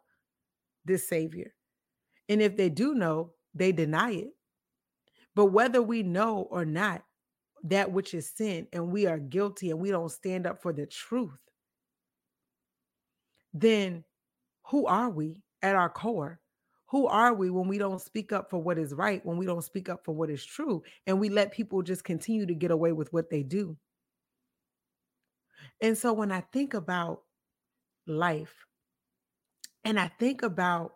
this 0.86 1.08
savior. 1.08 1.54
And 2.28 2.42
if 2.42 2.56
they 2.58 2.70
do 2.70 2.94
know, 2.94 3.32
they 3.56 3.72
deny 3.72 4.12
it. 4.12 4.30
But 5.36 5.48
whether 5.48 5.82
we 5.82 6.04
know 6.04 6.48
or 6.52 6.66
not 6.66 7.04
that 7.64 7.92
which 7.92 8.14
is 8.14 8.30
sin 8.30 8.68
and 8.74 8.92
we 8.92 9.06
are 9.08 9.18
guilty 9.18 9.72
and 9.72 9.80
we 9.80 9.90
don't 9.90 10.12
stand 10.12 10.46
up 10.46 10.62
for 10.62 10.74
the 10.74 10.86
truth, 10.86 11.40
then 13.54 14.04
who 14.68 14.86
are 14.86 15.10
we 15.10 15.42
at 15.62 15.76
our 15.76 15.90
core? 15.90 16.40
Who 16.90 17.08
are 17.08 17.34
we 17.34 17.50
when 17.50 17.68
we 17.68 17.78
don't 17.78 18.02
speak 18.02 18.32
up 18.32 18.50
for 18.50 18.62
what 18.62 18.80
is 18.80 18.94
right, 18.94 19.24
when 19.26 19.38
we 19.38 19.46
don't 19.46 19.64
speak 19.64 19.90
up 19.90 20.04
for 20.04 20.14
what 20.14 20.30
is 20.30 20.44
true, 20.44 20.82
and 21.06 21.20
we 21.20 21.30
let 21.30 21.52
people 21.52 21.82
just 21.82 22.04
continue 22.04 22.46
to 22.46 22.56
get 22.56 22.72
away 22.72 22.92
with 22.92 23.14
what 23.14 23.30
they 23.30 23.44
do? 23.44 23.78
And 25.82 25.98
so 25.98 26.14
when 26.14 26.32
I 26.32 26.42
think 26.52 26.74
about 26.74 27.22
life 28.08 28.54
and 29.84 30.00
I 30.00 30.08
think 30.20 30.42
about 30.42 30.94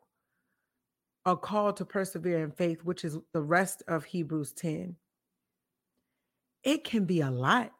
a 1.25 1.37
call 1.37 1.71
to 1.73 1.85
persevere 1.85 2.43
in 2.43 2.51
faith, 2.51 2.83
which 2.83 3.05
is 3.05 3.17
the 3.33 3.41
rest 3.41 3.83
of 3.87 4.03
Hebrews 4.03 4.51
10, 4.53 4.95
it 6.63 6.83
can 6.83 7.05
be 7.05 7.21
a 7.21 7.31
lot 7.31 7.71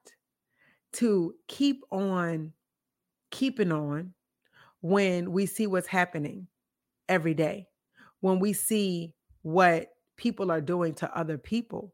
to 0.93 1.33
keep 1.47 1.83
on 1.91 2.53
keeping 3.31 3.71
on 3.71 4.13
when 4.81 5.31
we 5.31 5.45
see 5.45 5.65
what's 5.65 5.87
happening 5.87 6.47
every 7.09 7.33
day, 7.33 7.67
when 8.23 8.39
we 8.39 8.53
see 8.53 9.13
what 9.41 9.89
people 10.15 10.49
are 10.49 10.61
doing 10.61 10.93
to 10.93 11.17
other 11.17 11.37
people. 11.37 11.93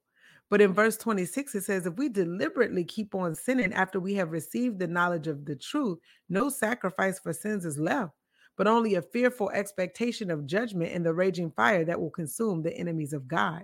But 0.52 0.62
in 0.62 0.68
mm-hmm. 0.68 0.76
verse 0.76 0.96
26, 0.96 1.56
it 1.56 1.64
says, 1.64 1.88
If 1.88 1.96
we 1.96 2.08
deliberately 2.08 2.84
keep 2.84 3.16
on 3.16 3.34
sinning 3.34 3.74
after 3.74 4.00
we 4.00 4.14
have 4.14 4.32
received 4.32 4.78
the 4.78 4.86
knowledge 4.86 5.26
of 5.26 5.44
the 5.46 5.56
truth, 5.56 5.98
no 6.30 6.50
sacrifice 6.50 7.18
for 7.20 7.34
sins 7.34 7.66
is 7.66 7.80
left, 7.80 8.12
but 8.58 8.68
only 8.68 8.94
a 8.94 9.02
fearful 9.02 9.50
expectation 9.50 10.30
of 10.30 10.46
judgment 10.46 10.94
and 10.94 11.04
the 11.04 11.16
raging 11.16 11.50
fire 11.50 11.84
that 11.84 12.00
will 12.00 12.12
consume 12.12 12.62
the 12.62 12.78
enemies 12.78 13.12
of 13.12 13.28
God. 13.28 13.64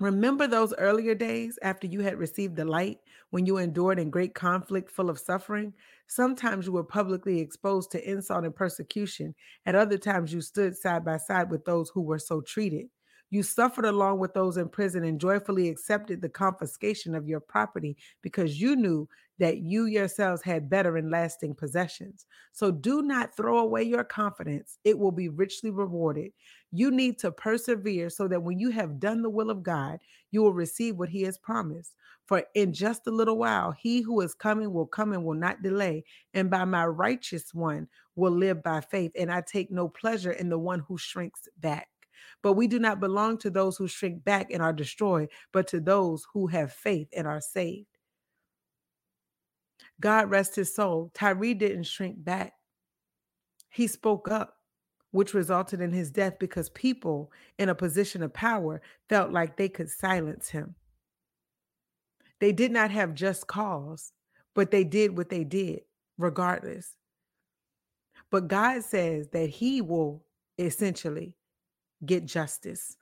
Remember 0.00 0.48
those 0.48 0.74
earlier 0.78 1.14
days 1.14 1.58
after 1.62 1.86
you 1.86 2.00
had 2.00 2.18
received 2.18 2.56
the 2.56 2.64
light, 2.64 2.98
when 3.30 3.46
you 3.46 3.56
endured 3.58 4.00
in 4.00 4.10
great 4.10 4.34
conflict 4.34 4.90
full 4.90 5.08
of 5.10 5.18
suffering? 5.20 5.74
Sometimes 6.08 6.66
you 6.66 6.72
were 6.72 6.82
publicly 6.82 7.38
exposed 7.38 7.92
to 7.92 8.10
insult 8.10 8.44
and 8.44 8.56
persecution. 8.56 9.34
At 9.64 9.76
other 9.76 9.98
times, 9.98 10.32
you 10.32 10.40
stood 10.40 10.76
side 10.76 11.04
by 11.04 11.18
side 11.18 11.50
with 11.52 11.64
those 11.66 11.90
who 11.90 12.00
were 12.00 12.18
so 12.18 12.40
treated. 12.40 12.86
You 13.30 13.44
suffered 13.44 13.84
along 13.84 14.18
with 14.18 14.34
those 14.34 14.56
in 14.56 14.68
prison 14.68 15.04
and 15.04 15.20
joyfully 15.20 15.68
accepted 15.68 16.20
the 16.20 16.28
confiscation 16.28 17.14
of 17.14 17.28
your 17.28 17.38
property 17.38 17.96
because 18.22 18.60
you 18.60 18.74
knew 18.74 19.08
that 19.38 19.58
you 19.58 19.86
yourselves 19.86 20.42
had 20.42 20.68
better 20.68 20.96
and 20.96 21.10
lasting 21.10 21.54
possessions. 21.54 22.26
So 22.52 22.72
do 22.72 23.02
not 23.02 23.36
throw 23.36 23.58
away 23.58 23.84
your 23.84 24.04
confidence, 24.04 24.78
it 24.84 24.98
will 24.98 25.12
be 25.12 25.28
richly 25.28 25.70
rewarded. 25.70 26.32
You 26.72 26.90
need 26.90 27.18
to 27.20 27.30
persevere 27.30 28.10
so 28.10 28.28
that 28.28 28.42
when 28.42 28.58
you 28.58 28.70
have 28.70 29.00
done 29.00 29.22
the 29.22 29.30
will 29.30 29.50
of 29.50 29.62
God, 29.62 30.00
you 30.32 30.42
will 30.42 30.52
receive 30.52 30.96
what 30.96 31.08
He 31.08 31.22
has 31.22 31.38
promised. 31.38 31.94
For 32.26 32.44
in 32.54 32.72
just 32.72 33.06
a 33.06 33.10
little 33.12 33.38
while, 33.38 33.72
He 33.72 34.02
who 34.02 34.20
is 34.20 34.34
coming 34.34 34.72
will 34.72 34.86
come 34.86 35.12
and 35.12 35.24
will 35.24 35.34
not 35.34 35.62
delay. 35.62 36.04
And 36.34 36.50
by 36.50 36.64
my 36.64 36.86
righteous 36.86 37.54
one 37.54 37.88
will 38.16 38.32
live 38.32 38.62
by 38.62 38.80
faith. 38.80 39.12
And 39.16 39.32
I 39.32 39.40
take 39.40 39.70
no 39.70 39.88
pleasure 39.88 40.32
in 40.32 40.48
the 40.48 40.58
one 40.58 40.80
who 40.80 40.98
shrinks 40.98 41.48
back. 41.60 41.89
But 42.42 42.54
we 42.54 42.66
do 42.66 42.78
not 42.78 43.00
belong 43.00 43.38
to 43.38 43.50
those 43.50 43.76
who 43.76 43.88
shrink 43.88 44.24
back 44.24 44.50
and 44.50 44.62
are 44.62 44.72
destroyed, 44.72 45.28
but 45.52 45.66
to 45.68 45.80
those 45.80 46.26
who 46.32 46.46
have 46.48 46.72
faith 46.72 47.08
and 47.16 47.26
are 47.26 47.40
saved. 47.40 47.86
God 50.00 50.30
rest 50.30 50.56
his 50.56 50.74
soul. 50.74 51.10
Tyre 51.14 51.54
didn't 51.54 51.84
shrink 51.84 52.22
back. 52.22 52.54
He 53.68 53.86
spoke 53.86 54.30
up, 54.30 54.56
which 55.10 55.34
resulted 55.34 55.80
in 55.80 55.92
his 55.92 56.10
death 56.10 56.38
because 56.38 56.70
people 56.70 57.30
in 57.58 57.68
a 57.68 57.74
position 57.74 58.22
of 58.22 58.32
power 58.32 58.80
felt 59.08 59.30
like 59.32 59.56
they 59.56 59.68
could 59.68 59.90
silence 59.90 60.48
him. 60.48 60.74
They 62.40 62.52
did 62.52 62.72
not 62.72 62.90
have 62.90 63.14
just 63.14 63.46
cause, 63.46 64.12
but 64.54 64.70
they 64.70 64.84
did 64.84 65.16
what 65.16 65.28
they 65.28 65.44
did 65.44 65.82
regardless. 66.18 66.96
But 68.30 68.48
God 68.48 68.82
says 68.84 69.28
that 69.28 69.50
he 69.50 69.80
will 69.80 70.24
essentially 70.58 71.34
get 72.04 72.24
justice. 72.24 72.96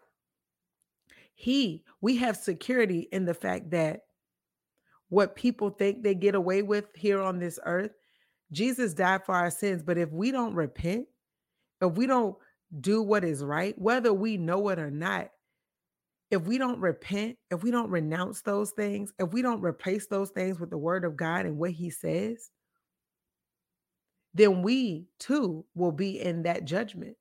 He, 1.34 1.84
we 2.00 2.16
have 2.16 2.36
security 2.36 3.08
in 3.12 3.24
the 3.24 3.34
fact 3.34 3.70
that 3.70 4.02
what 5.08 5.36
people 5.36 5.70
think 5.70 6.02
they 6.02 6.14
get 6.14 6.34
away 6.34 6.62
with 6.62 6.86
here 6.94 7.20
on 7.20 7.38
this 7.38 7.58
earth, 7.64 7.92
Jesus 8.52 8.94
died 8.94 9.24
for 9.24 9.34
our 9.34 9.50
sins. 9.50 9.82
But 9.82 9.98
if 9.98 10.10
we 10.10 10.30
don't 10.30 10.54
repent, 10.54 11.06
if 11.80 11.92
we 11.92 12.06
don't 12.06 12.36
do 12.80 13.02
what 13.02 13.24
is 13.24 13.44
right, 13.44 13.78
whether 13.78 14.12
we 14.12 14.36
know 14.36 14.68
it 14.68 14.78
or 14.78 14.90
not, 14.90 15.30
if 16.30 16.42
we 16.42 16.58
don't 16.58 16.80
repent, 16.80 17.38
if 17.50 17.62
we 17.62 17.70
don't 17.70 17.90
renounce 17.90 18.42
those 18.42 18.72
things, 18.72 19.12
if 19.18 19.32
we 19.32 19.40
don't 19.40 19.62
replace 19.62 20.06
those 20.08 20.30
things 20.30 20.60
with 20.60 20.70
the 20.70 20.76
word 20.76 21.04
of 21.04 21.16
God 21.16 21.46
and 21.46 21.56
what 21.56 21.70
he 21.70 21.88
says, 21.88 22.50
then 24.34 24.62
we 24.62 25.06
too 25.18 25.64
will 25.74 25.92
be 25.92 26.20
in 26.20 26.42
that 26.42 26.64
judgment. 26.64 27.16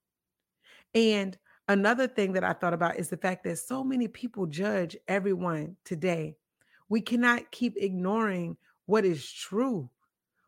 And 0.94 1.38
Another 1.68 2.08
thing 2.08 2.34
that 2.34 2.44
I 2.44 2.54
thought 2.54 2.74
about 2.74 2.98
is 2.98 3.10
the 3.10 3.18
fact 3.18 3.44
that 3.44 3.60
so 3.60 3.84
many 3.84 4.08
people 4.08 4.46
judge 4.46 4.96
everyone 5.08 5.76
today. 5.84 6.36
We 6.90 7.02
cannot 7.02 7.52
keep 7.52 7.76
ignoring 7.78 8.56
what 8.86 9.04
is 9.04 9.30
true. 9.30 9.90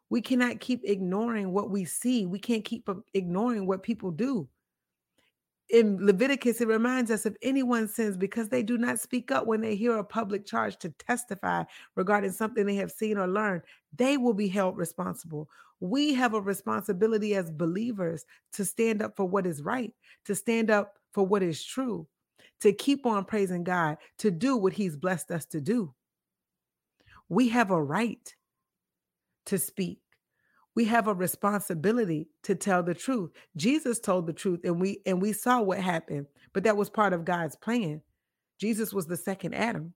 We 0.10 0.22
cannot 0.22 0.60
keep 0.60 0.82
ignoring 0.86 1.52
what 1.52 1.70
we 1.70 1.86
see. 1.86 2.26
We 2.26 2.40
can't 2.40 2.64
keep 2.64 2.90
ignoring 3.14 3.68
what 3.68 3.84
people 3.84 4.12
do 4.12 4.48
in 5.70 6.04
Leviticus, 6.04 6.62
it 6.62 6.68
reminds 6.68 7.12
us 7.12 7.26
if 7.26 7.36
anyone 7.42 7.88
sins 7.88 8.18
because 8.18 8.50
they 8.50 8.64
do 8.64 8.78
not 8.78 9.00
speak 9.00 9.32
up 9.32 9.46
when 9.46 9.62
they 9.62 9.76
hear 9.76 9.98
a 9.98 10.04
public 10.04 10.46
charge 10.46 10.78
to 10.78 10.90
testify 10.90 11.64
regarding 11.96 12.32
something 12.32 12.66
they 12.66 12.76
have 12.76 12.92
seen 12.92 13.18
or 13.18 13.28
learned, 13.28 13.62
they 13.96 14.18
will 14.18 14.34
be 14.34 14.48
held 14.48 14.78
responsible. 14.78 15.48
We 15.80 16.14
have 16.16 16.34
a 16.34 16.42
responsibility 16.42 17.36
as 17.36 17.52
believers 17.52 18.26
to 18.54 18.66
stand 18.66 19.02
up 19.02 19.16
for 19.16 19.26
what 19.26 19.46
is 19.46 19.62
right, 19.62 19.94
to 20.26 20.34
stand 20.34 20.72
up 20.72 20.98
for 21.14 21.26
what 21.26 21.44
is 21.44 21.64
true, 21.64 22.08
to 22.62 22.74
keep 22.74 23.06
on 23.06 23.26
praising 23.26 23.64
God, 23.64 23.98
to 24.20 24.32
do 24.32 24.58
what 24.58 24.74
He's 24.74 24.96
blessed 24.96 25.32
us 25.32 25.46
to 25.48 25.62
do. 25.62 25.94
We 27.30 27.50
have 27.50 27.72
a 27.72 27.82
right 27.82 28.34
to 29.48 29.58
speak 29.58 30.00
we 30.80 30.86
have 30.86 31.10
a 31.10 31.14
responsibility 31.14 32.30
to 32.44 32.56
tell 32.56 32.82
the 32.82 32.94
truth. 32.94 33.32
Jesus 33.58 34.00
told 34.00 34.26
the 34.26 34.32
truth 34.32 34.62
and 34.64 34.80
we 34.80 35.02
and 35.06 35.22
we 35.22 35.34
saw 35.34 35.60
what 35.60 35.80
happened, 35.80 36.26
but 36.54 36.64
that 36.64 36.78
was 36.78 36.90
part 36.90 37.12
of 37.12 37.26
God's 37.26 37.58
plan. 37.58 38.02
Jesus 38.62 38.94
was 38.94 39.06
the 39.06 39.18
second 39.18 39.56
Adam. 39.56 39.94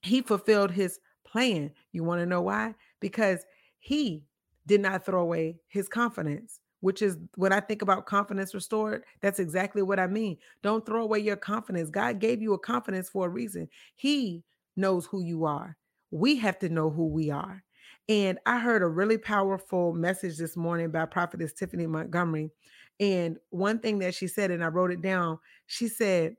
He 0.00 0.22
fulfilled 0.22 0.70
his 0.70 0.98
plan. 1.26 1.72
You 1.92 2.04
want 2.04 2.20
to 2.20 2.26
know 2.26 2.40
why? 2.40 2.74
Because 3.00 3.44
he 3.80 4.24
did 4.66 4.80
not 4.80 5.04
throw 5.04 5.20
away 5.20 5.56
his 5.68 5.88
confidence, 5.88 6.58
which 6.82 7.00
is 7.00 7.16
when 7.36 7.52
I 7.52 7.60
think 7.60 7.80
about 7.80 8.06
confidence 8.06 8.54
restored, 8.54 9.04
that's 9.20 9.38
exactly 9.38 9.82
what 9.82 10.00
I 10.00 10.08
mean. 10.08 10.36
Don't 10.62 10.84
throw 10.84 11.02
away 11.02 11.20
your 11.20 11.36
confidence. 11.36 11.90
God 11.90 12.18
gave 12.18 12.42
you 12.42 12.54
a 12.54 12.58
confidence 12.58 13.08
for 13.08 13.26
a 13.26 13.30
reason. 13.30 13.68
He 13.94 14.42
knows 14.76 15.06
who 15.06 15.22
you 15.22 15.44
are. 15.44 15.76
We 16.10 16.36
have 16.38 16.58
to 16.58 16.68
know 16.68 16.90
who 16.90 17.06
we 17.06 17.30
are. 17.30 17.62
And 18.08 18.38
I 18.46 18.58
heard 18.58 18.82
a 18.82 18.88
really 18.88 19.16
powerful 19.16 19.94
message 19.94 20.36
this 20.38 20.56
morning 20.56 20.90
by 20.90 21.06
Prophetess 21.06 21.52
Tiffany 21.52 21.86
Montgomery. 21.86 22.50
And 22.98 23.36
one 23.50 23.78
thing 23.78 24.00
that 24.00 24.12
she 24.12 24.26
said, 24.26 24.50
and 24.50 24.64
I 24.64 24.66
wrote 24.66 24.90
it 24.90 25.02
down, 25.02 25.38
she 25.68 25.86
said, 25.86 26.34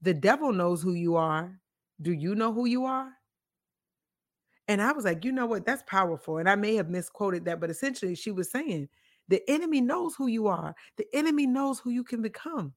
The 0.00 0.14
devil 0.14 0.52
knows 0.52 0.80
who 0.80 0.92
you 0.92 1.16
are. 1.16 1.58
Do 2.00 2.12
you 2.12 2.36
know 2.36 2.52
who 2.52 2.66
you 2.66 2.84
are? 2.84 3.10
And 4.68 4.80
I 4.80 4.92
was 4.92 5.04
like, 5.04 5.24
you 5.24 5.32
know 5.32 5.46
what? 5.46 5.66
That's 5.66 5.82
powerful. 5.86 6.38
And 6.38 6.48
I 6.48 6.54
may 6.54 6.76
have 6.76 6.90
misquoted 6.90 7.46
that, 7.46 7.58
but 7.58 7.70
essentially 7.70 8.14
she 8.14 8.30
was 8.30 8.50
saying, 8.50 8.88
the 9.28 9.42
enemy 9.48 9.80
knows 9.80 10.14
who 10.16 10.26
you 10.26 10.46
are. 10.48 10.74
The 10.96 11.06
enemy 11.12 11.46
knows 11.46 11.78
who 11.78 11.90
you 11.90 12.04
can 12.04 12.22
become. 12.22 12.72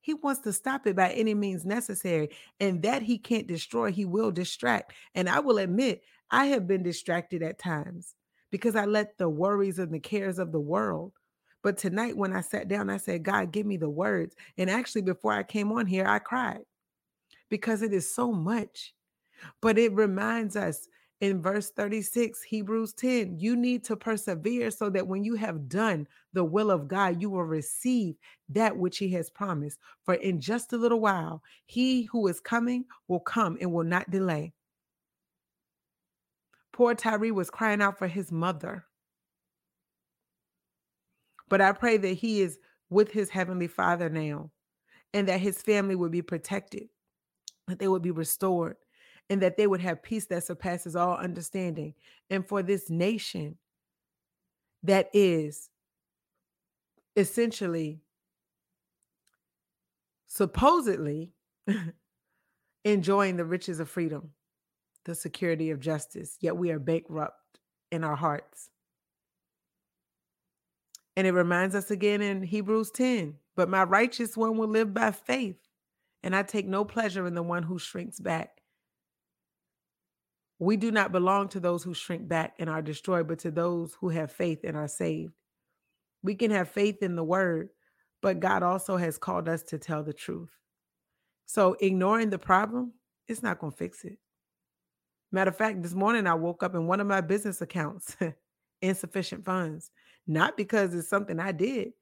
He 0.00 0.14
wants 0.14 0.42
to 0.42 0.52
stop 0.52 0.86
it 0.86 0.96
by 0.96 1.10
any 1.12 1.34
means 1.34 1.64
necessary. 1.64 2.30
And 2.60 2.82
that 2.82 3.02
he 3.02 3.16
can't 3.16 3.46
destroy, 3.46 3.90
he 3.90 4.04
will 4.04 4.30
distract. 4.30 4.92
And 5.14 5.28
I 5.28 5.40
will 5.40 5.58
admit, 5.58 6.02
I 6.30 6.46
have 6.46 6.66
been 6.66 6.82
distracted 6.82 7.42
at 7.42 7.58
times 7.58 8.14
because 8.50 8.76
I 8.76 8.84
let 8.84 9.16
the 9.16 9.28
worries 9.28 9.78
and 9.78 9.92
the 9.92 10.00
cares 10.00 10.38
of 10.38 10.52
the 10.52 10.60
world. 10.60 11.12
But 11.62 11.78
tonight, 11.78 12.16
when 12.16 12.34
I 12.34 12.42
sat 12.42 12.68
down, 12.68 12.90
I 12.90 12.98
said, 12.98 13.22
God, 13.22 13.50
give 13.50 13.64
me 13.64 13.78
the 13.78 13.88
words. 13.88 14.36
And 14.58 14.68
actually, 14.68 15.02
before 15.02 15.32
I 15.32 15.42
came 15.42 15.72
on 15.72 15.86
here, 15.86 16.06
I 16.06 16.18
cried 16.18 16.64
because 17.48 17.80
it 17.80 17.94
is 17.94 18.14
so 18.14 18.32
much. 18.32 18.92
But 19.62 19.78
it 19.78 19.92
reminds 19.92 20.56
us 20.56 20.86
in 21.24 21.40
verse 21.40 21.70
36, 21.70 22.42
Hebrews 22.42 22.92
10, 22.92 23.38
you 23.38 23.56
need 23.56 23.84
to 23.84 23.96
persevere 23.96 24.70
so 24.70 24.90
that 24.90 25.06
when 25.06 25.24
you 25.24 25.34
have 25.36 25.68
done 25.68 26.06
the 26.32 26.44
will 26.44 26.70
of 26.70 26.86
God, 26.86 27.20
you 27.22 27.30
will 27.30 27.44
receive 27.44 28.16
that 28.50 28.76
which 28.76 28.98
He 28.98 29.08
has 29.10 29.30
promised. 29.30 29.78
For 30.04 30.14
in 30.14 30.40
just 30.40 30.72
a 30.72 30.76
little 30.76 31.00
while, 31.00 31.42
He 31.66 32.02
who 32.04 32.26
is 32.28 32.40
coming 32.40 32.84
will 33.08 33.20
come 33.20 33.56
and 33.60 33.72
will 33.72 33.84
not 33.84 34.10
delay. 34.10 34.52
Poor 36.74 36.92
Tyre 36.92 37.32
was 37.32 37.50
crying 37.50 37.80
out 37.80 37.98
for 37.98 38.08
his 38.08 38.32
mother. 38.32 38.84
But 41.48 41.60
I 41.60 41.70
pray 41.70 41.98
that 41.98 42.14
he 42.14 42.40
is 42.42 42.58
with 42.90 43.12
his 43.12 43.30
heavenly 43.30 43.68
father 43.68 44.08
now 44.08 44.50
and 45.12 45.28
that 45.28 45.38
his 45.38 45.62
family 45.62 45.94
would 45.94 46.10
be 46.10 46.20
protected, 46.20 46.88
that 47.68 47.78
they 47.78 47.86
would 47.86 48.02
be 48.02 48.10
restored, 48.10 48.74
and 49.30 49.42
that 49.42 49.56
they 49.56 49.66
would 49.66 49.80
have 49.80 50.02
peace 50.02 50.26
that 50.26 50.44
surpasses 50.44 50.96
all 50.96 51.16
understanding. 51.16 51.94
And 52.30 52.46
for 52.46 52.62
this 52.62 52.90
nation 52.90 53.56
that 54.82 55.08
is 55.12 55.70
essentially, 57.16 58.00
supposedly 60.26 61.32
enjoying 62.84 63.36
the 63.36 63.44
riches 63.44 63.80
of 63.80 63.88
freedom, 63.88 64.30
the 65.04 65.14
security 65.14 65.70
of 65.70 65.80
justice, 65.80 66.36
yet 66.40 66.56
we 66.56 66.70
are 66.70 66.78
bankrupt 66.78 67.58
in 67.90 68.04
our 68.04 68.16
hearts. 68.16 68.68
And 71.16 71.26
it 71.26 71.32
reminds 71.32 71.74
us 71.74 71.90
again 71.90 72.20
in 72.20 72.42
Hebrews 72.42 72.90
10 72.90 73.36
but 73.56 73.68
my 73.68 73.84
righteous 73.84 74.36
one 74.36 74.56
will 74.56 74.68
live 74.68 74.92
by 74.92 75.12
faith, 75.12 75.58
and 76.22 76.34
I 76.34 76.42
take 76.42 76.66
no 76.66 76.84
pleasure 76.84 77.26
in 77.26 77.34
the 77.34 77.42
one 77.42 77.62
who 77.62 77.78
shrinks 77.78 78.18
back. 78.18 78.60
We 80.58 80.76
do 80.76 80.90
not 80.90 81.12
belong 81.12 81.48
to 81.50 81.60
those 81.60 81.82
who 81.82 81.94
shrink 81.94 82.28
back 82.28 82.54
and 82.58 82.70
are 82.70 82.82
destroyed, 82.82 83.26
but 83.28 83.40
to 83.40 83.50
those 83.50 83.96
who 84.00 84.08
have 84.10 84.30
faith 84.30 84.60
and 84.64 84.76
are 84.76 84.88
saved. 84.88 85.32
We 86.22 86.34
can 86.34 86.50
have 86.50 86.68
faith 86.68 87.02
in 87.02 87.16
the 87.16 87.24
word, 87.24 87.70
but 88.22 88.40
God 88.40 88.62
also 88.62 88.96
has 88.96 89.18
called 89.18 89.48
us 89.48 89.62
to 89.64 89.78
tell 89.78 90.02
the 90.02 90.12
truth. 90.12 90.50
So 91.46 91.76
ignoring 91.80 92.30
the 92.30 92.38
problem, 92.38 92.92
it's 93.28 93.42
not 93.42 93.58
going 93.58 93.72
to 93.72 93.76
fix 93.76 94.04
it. 94.04 94.18
Matter 95.32 95.50
of 95.50 95.56
fact, 95.56 95.82
this 95.82 95.94
morning 95.94 96.26
I 96.26 96.34
woke 96.34 96.62
up 96.62 96.74
in 96.74 96.86
one 96.86 97.00
of 97.00 97.06
my 97.06 97.20
business 97.20 97.60
accounts, 97.60 98.16
insufficient 98.82 99.44
funds, 99.44 99.90
not 100.26 100.56
because 100.56 100.94
it's 100.94 101.08
something 101.08 101.40
I 101.40 101.52
did, 101.52 101.92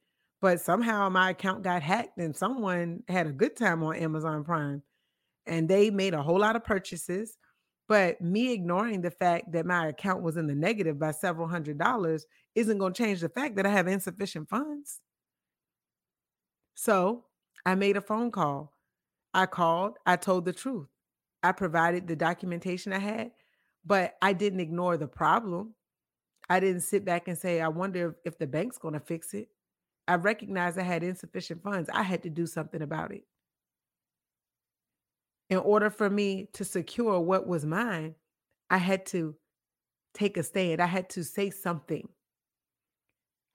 but 0.41 0.61
somehow 0.61 1.09
my 1.09 1.31
account 1.31 1.63
got 1.63 1.83
hacked 1.83 2.19
and 2.19 2.37
someone 2.37 3.03
had 3.09 3.27
a 3.27 3.33
good 3.33 3.57
time 3.57 3.83
on 3.83 3.97
Amazon 3.97 4.45
Prime 4.45 4.83
and 5.47 5.69
they 5.69 5.91
made 5.91 6.15
a 6.15 6.23
whole 6.23 6.39
lot 6.39 6.57
of 6.57 6.65
purchases. 6.65 7.39
But 7.93 8.23
me 8.23 8.55
ignoring 8.55 9.03
the 9.03 9.11
fact 9.11 9.53
that 9.53 9.67
my 9.67 9.89
account 9.89 10.23
was 10.23 10.39
in 10.39 10.47
the 10.47 10.55
negative 10.55 10.99
by 10.99 11.11
several 11.11 11.47
hundred 11.47 11.77
dollars 11.77 12.25
isn't 12.55 12.79
going 12.79 12.95
to 12.95 13.03
change 13.05 13.21
the 13.21 13.29
fact 13.29 13.57
that 13.57 13.67
I 13.67 13.69
have 13.69 13.87
insufficient 13.87 14.49
funds. 14.49 15.01
So 16.75 17.27
I 17.67 17.75
made 17.75 17.99
a 17.99 18.01
phone 18.01 18.31
call. 18.31 18.73
I 19.35 19.45
called, 19.45 19.99
I 20.07 20.17
told 20.17 20.47
the 20.47 20.55
truth. 20.55 20.89
I 21.43 21.53
provided 21.53 22.09
the 22.09 22.17
documentation 22.17 22.95
I 22.95 22.99
had, 22.99 23.33
but 23.85 24.15
I 24.23 24.33
didn't 24.33 24.61
ignore 24.61 24.97
the 24.97 25.07
problem. 25.07 25.75
I 26.49 26.61
didn't 26.61 26.85
sit 26.85 27.05
back 27.05 27.29
and 27.29 27.37
say, 27.37 27.61
I 27.61 27.69
wonder 27.69 28.17
if 28.25 28.39
the 28.39 28.47
bank's 28.47 28.79
going 28.79 28.95
to 28.95 29.01
fix 29.01 29.35
it. 29.35 29.49
I 30.09 30.15
recognized 30.15 30.79
I 30.79 30.83
had 30.85 31.03
insufficient 31.03 31.63
funds. 31.63 31.91
I 31.93 32.05
had 32.05 32.23
to 32.23 32.31
do 32.31 32.47
something 32.47 32.81
about 32.81 33.13
it. 33.13 33.25
In 35.53 35.59
order 35.59 35.91
for 35.91 36.09
me 36.09 36.49
to 36.55 36.65
secure 36.65 37.21
what 37.21 37.47
was 37.47 37.67
mine, 37.67 38.15
I 38.71 38.79
had 38.79 39.05
to 39.09 39.35
take 40.15 40.39
a 40.39 40.43
stand. 40.43 40.81
I 40.81 40.87
had 40.87 41.11
to 41.11 41.23
say 41.23 41.51
something. 41.51 42.09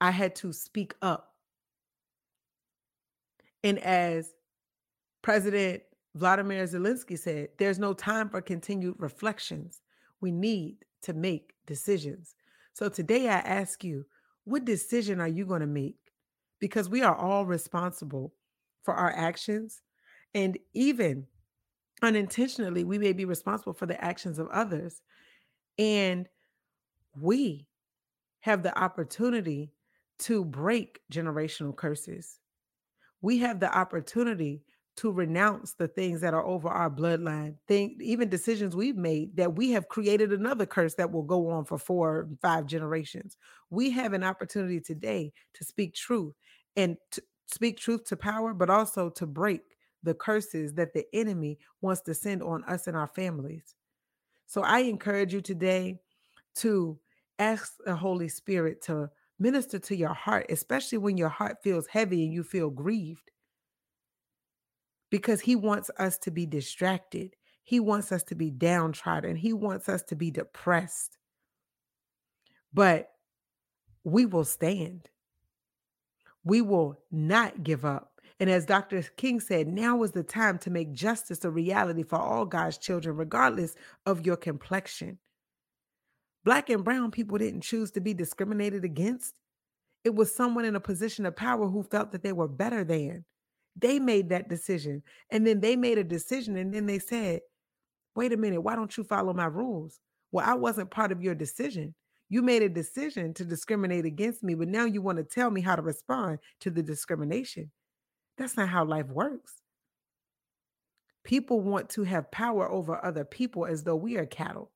I 0.00 0.12
had 0.12 0.36
to 0.36 0.52
speak 0.52 0.94
up. 1.02 1.34
And 3.64 3.80
as 3.80 4.32
President 5.22 5.82
Vladimir 6.14 6.62
Zelensky 6.66 7.18
said, 7.18 7.48
there's 7.58 7.80
no 7.80 7.94
time 7.94 8.28
for 8.28 8.40
continued 8.42 8.94
reflections. 8.98 9.82
We 10.20 10.30
need 10.30 10.76
to 11.02 11.14
make 11.14 11.54
decisions. 11.66 12.36
So 12.74 12.88
today 12.88 13.28
I 13.28 13.38
ask 13.40 13.82
you, 13.82 14.06
what 14.44 14.64
decision 14.64 15.20
are 15.20 15.26
you 15.26 15.44
going 15.44 15.62
to 15.62 15.66
make? 15.66 16.12
Because 16.60 16.88
we 16.88 17.02
are 17.02 17.16
all 17.16 17.44
responsible 17.44 18.34
for 18.84 18.94
our 18.94 19.10
actions. 19.10 19.82
And 20.32 20.56
even 20.74 21.26
unintentionally, 22.02 22.84
we 22.84 22.98
may 22.98 23.12
be 23.12 23.24
responsible 23.24 23.72
for 23.72 23.86
the 23.86 24.02
actions 24.02 24.38
of 24.38 24.48
others. 24.48 25.02
And 25.78 26.28
we 27.20 27.66
have 28.40 28.62
the 28.62 28.76
opportunity 28.78 29.72
to 30.20 30.44
break 30.44 31.00
generational 31.12 31.74
curses. 31.74 32.38
We 33.20 33.38
have 33.38 33.60
the 33.60 33.76
opportunity 33.76 34.62
to 34.96 35.12
renounce 35.12 35.74
the 35.74 35.86
things 35.86 36.20
that 36.20 36.34
are 36.34 36.44
over 36.44 36.68
our 36.68 36.90
bloodline. 36.90 37.54
Think 37.68 38.02
even 38.02 38.28
decisions 38.28 38.74
we've 38.74 38.96
made 38.96 39.36
that 39.36 39.54
we 39.54 39.70
have 39.70 39.88
created 39.88 40.32
another 40.32 40.66
curse 40.66 40.94
that 40.94 41.12
will 41.12 41.22
go 41.22 41.48
on 41.50 41.64
for 41.64 41.78
four, 41.78 42.28
five 42.42 42.66
generations. 42.66 43.36
We 43.70 43.90
have 43.90 44.12
an 44.12 44.24
opportunity 44.24 44.80
today 44.80 45.32
to 45.54 45.64
speak 45.64 45.94
truth 45.94 46.34
and 46.74 46.96
to 47.12 47.22
speak 47.46 47.78
truth 47.78 48.06
to 48.06 48.16
power, 48.16 48.52
but 48.52 48.70
also 48.70 49.08
to 49.10 49.26
break 49.26 49.62
the 50.02 50.14
curses 50.14 50.74
that 50.74 50.92
the 50.94 51.04
enemy 51.12 51.58
wants 51.80 52.00
to 52.02 52.14
send 52.14 52.42
on 52.42 52.64
us 52.64 52.86
and 52.86 52.96
our 52.96 53.06
families. 53.06 53.74
So 54.46 54.62
I 54.62 54.80
encourage 54.80 55.34
you 55.34 55.40
today 55.40 56.00
to 56.56 56.98
ask 57.38 57.74
the 57.84 57.94
Holy 57.94 58.28
Spirit 58.28 58.82
to 58.82 59.10
minister 59.38 59.78
to 59.78 59.96
your 59.96 60.14
heart, 60.14 60.46
especially 60.48 60.98
when 60.98 61.16
your 61.16 61.28
heart 61.28 61.58
feels 61.62 61.86
heavy 61.86 62.24
and 62.24 62.32
you 62.32 62.42
feel 62.42 62.70
grieved 62.70 63.30
because 65.10 65.40
he 65.40 65.56
wants 65.56 65.90
us 65.98 66.18
to 66.18 66.30
be 66.30 66.46
distracted. 66.46 67.34
He 67.64 67.80
wants 67.80 68.12
us 68.12 68.22
to 68.24 68.34
be 68.34 68.50
downtrodden. 68.50 69.36
He 69.36 69.52
wants 69.52 69.88
us 69.88 70.02
to 70.04 70.16
be 70.16 70.30
depressed. 70.30 71.18
But 72.72 73.10
we 74.04 74.26
will 74.26 74.44
stand. 74.44 75.08
We 76.44 76.62
will 76.62 76.98
not 77.10 77.62
give 77.62 77.84
up. 77.84 78.07
And 78.40 78.48
as 78.48 78.66
Dr. 78.66 79.02
King 79.16 79.40
said, 79.40 79.66
now 79.66 80.02
is 80.04 80.12
the 80.12 80.22
time 80.22 80.58
to 80.58 80.70
make 80.70 80.92
justice 80.92 81.44
a 81.44 81.50
reality 81.50 82.04
for 82.04 82.18
all 82.18 82.44
God's 82.44 82.78
children, 82.78 83.16
regardless 83.16 83.74
of 84.06 84.24
your 84.24 84.36
complexion. 84.36 85.18
Black 86.44 86.70
and 86.70 86.84
brown 86.84 87.10
people 87.10 87.36
didn't 87.38 87.62
choose 87.62 87.90
to 87.92 88.00
be 88.00 88.14
discriminated 88.14 88.84
against. 88.84 89.34
It 90.04 90.14
was 90.14 90.34
someone 90.34 90.64
in 90.64 90.76
a 90.76 90.80
position 90.80 91.26
of 91.26 91.34
power 91.34 91.68
who 91.68 91.82
felt 91.82 92.12
that 92.12 92.22
they 92.22 92.32
were 92.32 92.48
better 92.48 92.84
than. 92.84 93.24
They 93.74 93.98
made 93.98 94.28
that 94.28 94.48
decision. 94.48 95.02
And 95.30 95.46
then 95.46 95.60
they 95.60 95.76
made 95.76 95.98
a 95.98 96.04
decision 96.04 96.56
and 96.56 96.72
then 96.72 96.86
they 96.86 97.00
said, 97.00 97.40
wait 98.14 98.32
a 98.32 98.36
minute, 98.36 98.60
why 98.60 98.76
don't 98.76 98.96
you 98.96 99.04
follow 99.04 99.32
my 99.32 99.46
rules? 99.46 99.98
Well, 100.32 100.48
I 100.48 100.54
wasn't 100.54 100.90
part 100.90 101.12
of 101.12 101.22
your 101.22 101.34
decision. 101.34 101.94
You 102.28 102.42
made 102.42 102.62
a 102.62 102.68
decision 102.68 103.32
to 103.34 103.44
discriminate 103.44 104.04
against 104.04 104.42
me, 104.42 104.54
but 104.54 104.68
now 104.68 104.84
you 104.84 105.02
want 105.02 105.18
to 105.18 105.24
tell 105.24 105.50
me 105.50 105.60
how 105.60 105.76
to 105.76 105.82
respond 105.82 106.38
to 106.60 106.70
the 106.70 106.82
discrimination. 106.82 107.70
That's 108.38 108.56
not 108.56 108.68
how 108.68 108.84
life 108.84 109.08
works. 109.08 109.60
People 111.24 111.60
want 111.60 111.90
to 111.90 112.04
have 112.04 112.30
power 112.30 112.70
over 112.70 113.04
other 113.04 113.24
people 113.24 113.66
as 113.66 113.82
though 113.82 113.96
we 113.96 114.16
are 114.16 114.26
cattle 114.26 114.70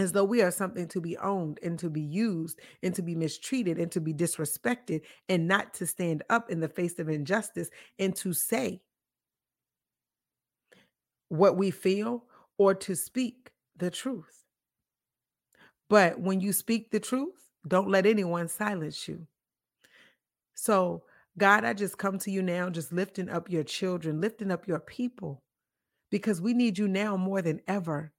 as 0.00 0.12
though 0.12 0.24
we 0.24 0.40
are 0.42 0.50
something 0.50 0.88
to 0.88 1.00
be 1.00 1.16
owned 1.18 1.58
and 1.62 1.78
to 1.78 1.90
be 1.90 2.00
used 2.00 2.58
and 2.82 2.94
to 2.94 3.02
be 3.02 3.14
mistreated 3.14 3.78
and 3.78 3.92
to 3.92 4.00
be 4.00 4.14
disrespected 4.14 5.02
and 5.28 5.46
not 5.46 5.74
to 5.74 5.86
stand 5.86 6.22
up 6.30 6.50
in 6.50 6.60
the 6.60 6.68
face 6.68 6.98
of 6.98 7.08
injustice 7.08 7.68
and 7.98 8.16
to 8.16 8.32
say 8.32 8.80
what 11.28 11.56
we 11.56 11.70
feel 11.70 12.24
or 12.58 12.74
to 12.74 12.96
speak 12.96 13.50
the 13.76 13.90
truth. 13.90 14.44
But 15.88 16.18
when 16.18 16.40
you 16.40 16.52
speak 16.52 16.90
the 16.90 17.00
truth, 17.00 17.50
don't 17.66 17.90
let 17.90 18.06
anyone 18.06 18.48
silence 18.48 19.06
you. 19.06 19.26
So, 20.54 21.04
God, 21.38 21.64
I 21.64 21.72
just 21.72 21.98
come 21.98 22.18
to 22.20 22.30
you 22.30 22.42
now, 22.42 22.70
just 22.70 22.92
lifting 22.92 23.28
up 23.28 23.50
your 23.50 23.64
children, 23.64 24.20
lifting 24.20 24.50
up 24.50 24.66
your 24.66 24.80
people, 24.80 25.42
because 26.10 26.40
we 26.40 26.54
need 26.54 26.78
you 26.78 26.88
now 26.88 27.16
more 27.16 27.40
than 27.40 27.60
ever. 27.66 28.12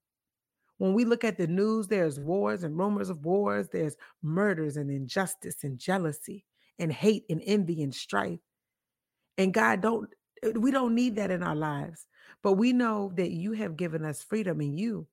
When 0.78 0.94
we 0.94 1.06
look 1.06 1.24
at 1.24 1.38
the 1.38 1.46
news, 1.48 1.88
there's 1.88 2.20
wars 2.20 2.64
and 2.64 2.78
rumors 2.78 3.10
of 3.10 3.24
wars, 3.24 3.70
there's 3.70 3.96
murders 4.24 4.78
and 4.78 4.90
injustice 4.90 5.64
and 5.64 5.78
jealousy 5.78 6.46
and 6.80 6.92
hate 6.92 7.26
and 7.30 7.42
envy 7.46 7.84
and 7.84 7.94
strife. 7.94 8.40
And 9.38 9.54
God 9.54 9.82
don't 9.82 10.10
uh, 10.44 10.60
we 10.60 10.72
don't 10.72 10.96
need 10.96 11.16
that 11.18 11.32
in 11.32 11.44
our 11.44 11.56
lives. 11.56 12.08
But 12.44 12.54
we 12.54 12.74
know 12.74 13.12
that 13.16 13.30
you 13.32 13.52
have 13.54 13.78
given 13.78 14.04
us 14.04 14.24
freedom 14.24 14.62
in 14.62 14.78
you. 14.78 15.08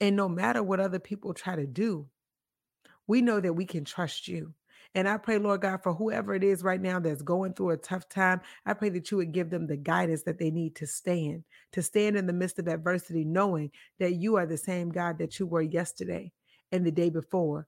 And 0.00 0.14
no 0.14 0.28
matter 0.28 0.62
what 0.62 0.80
other 0.80 0.98
people 0.98 1.32
try 1.32 1.56
to 1.56 1.66
do, 1.66 2.06
we 3.06 3.22
know 3.22 3.40
that 3.40 3.54
we 3.54 3.64
can 3.64 3.84
trust 3.84 4.28
you. 4.28 4.52
And 4.94 5.08
I 5.08 5.16
pray, 5.18 5.38
Lord 5.38 5.60
God, 5.60 5.82
for 5.82 5.92
whoever 5.92 6.34
it 6.34 6.42
is 6.42 6.62
right 6.62 6.80
now 6.80 6.98
that's 6.98 7.22
going 7.22 7.52
through 7.52 7.70
a 7.70 7.76
tough 7.76 8.08
time, 8.08 8.40
I 8.66 8.72
pray 8.72 8.88
that 8.90 9.10
you 9.10 9.18
would 9.18 9.32
give 9.32 9.50
them 9.50 9.66
the 9.66 9.76
guidance 9.76 10.22
that 10.22 10.38
they 10.38 10.50
need 10.50 10.74
to 10.76 10.86
stand, 10.86 11.44
to 11.72 11.82
stand 11.82 12.16
in 12.16 12.26
the 12.26 12.32
midst 12.32 12.58
of 12.58 12.68
adversity, 12.68 13.24
knowing 13.24 13.70
that 13.98 14.14
you 14.14 14.36
are 14.36 14.46
the 14.46 14.56
same 14.56 14.90
God 14.90 15.18
that 15.18 15.38
you 15.38 15.46
were 15.46 15.62
yesterday 15.62 16.32
and 16.72 16.84
the 16.84 16.90
day 16.90 17.10
before. 17.10 17.66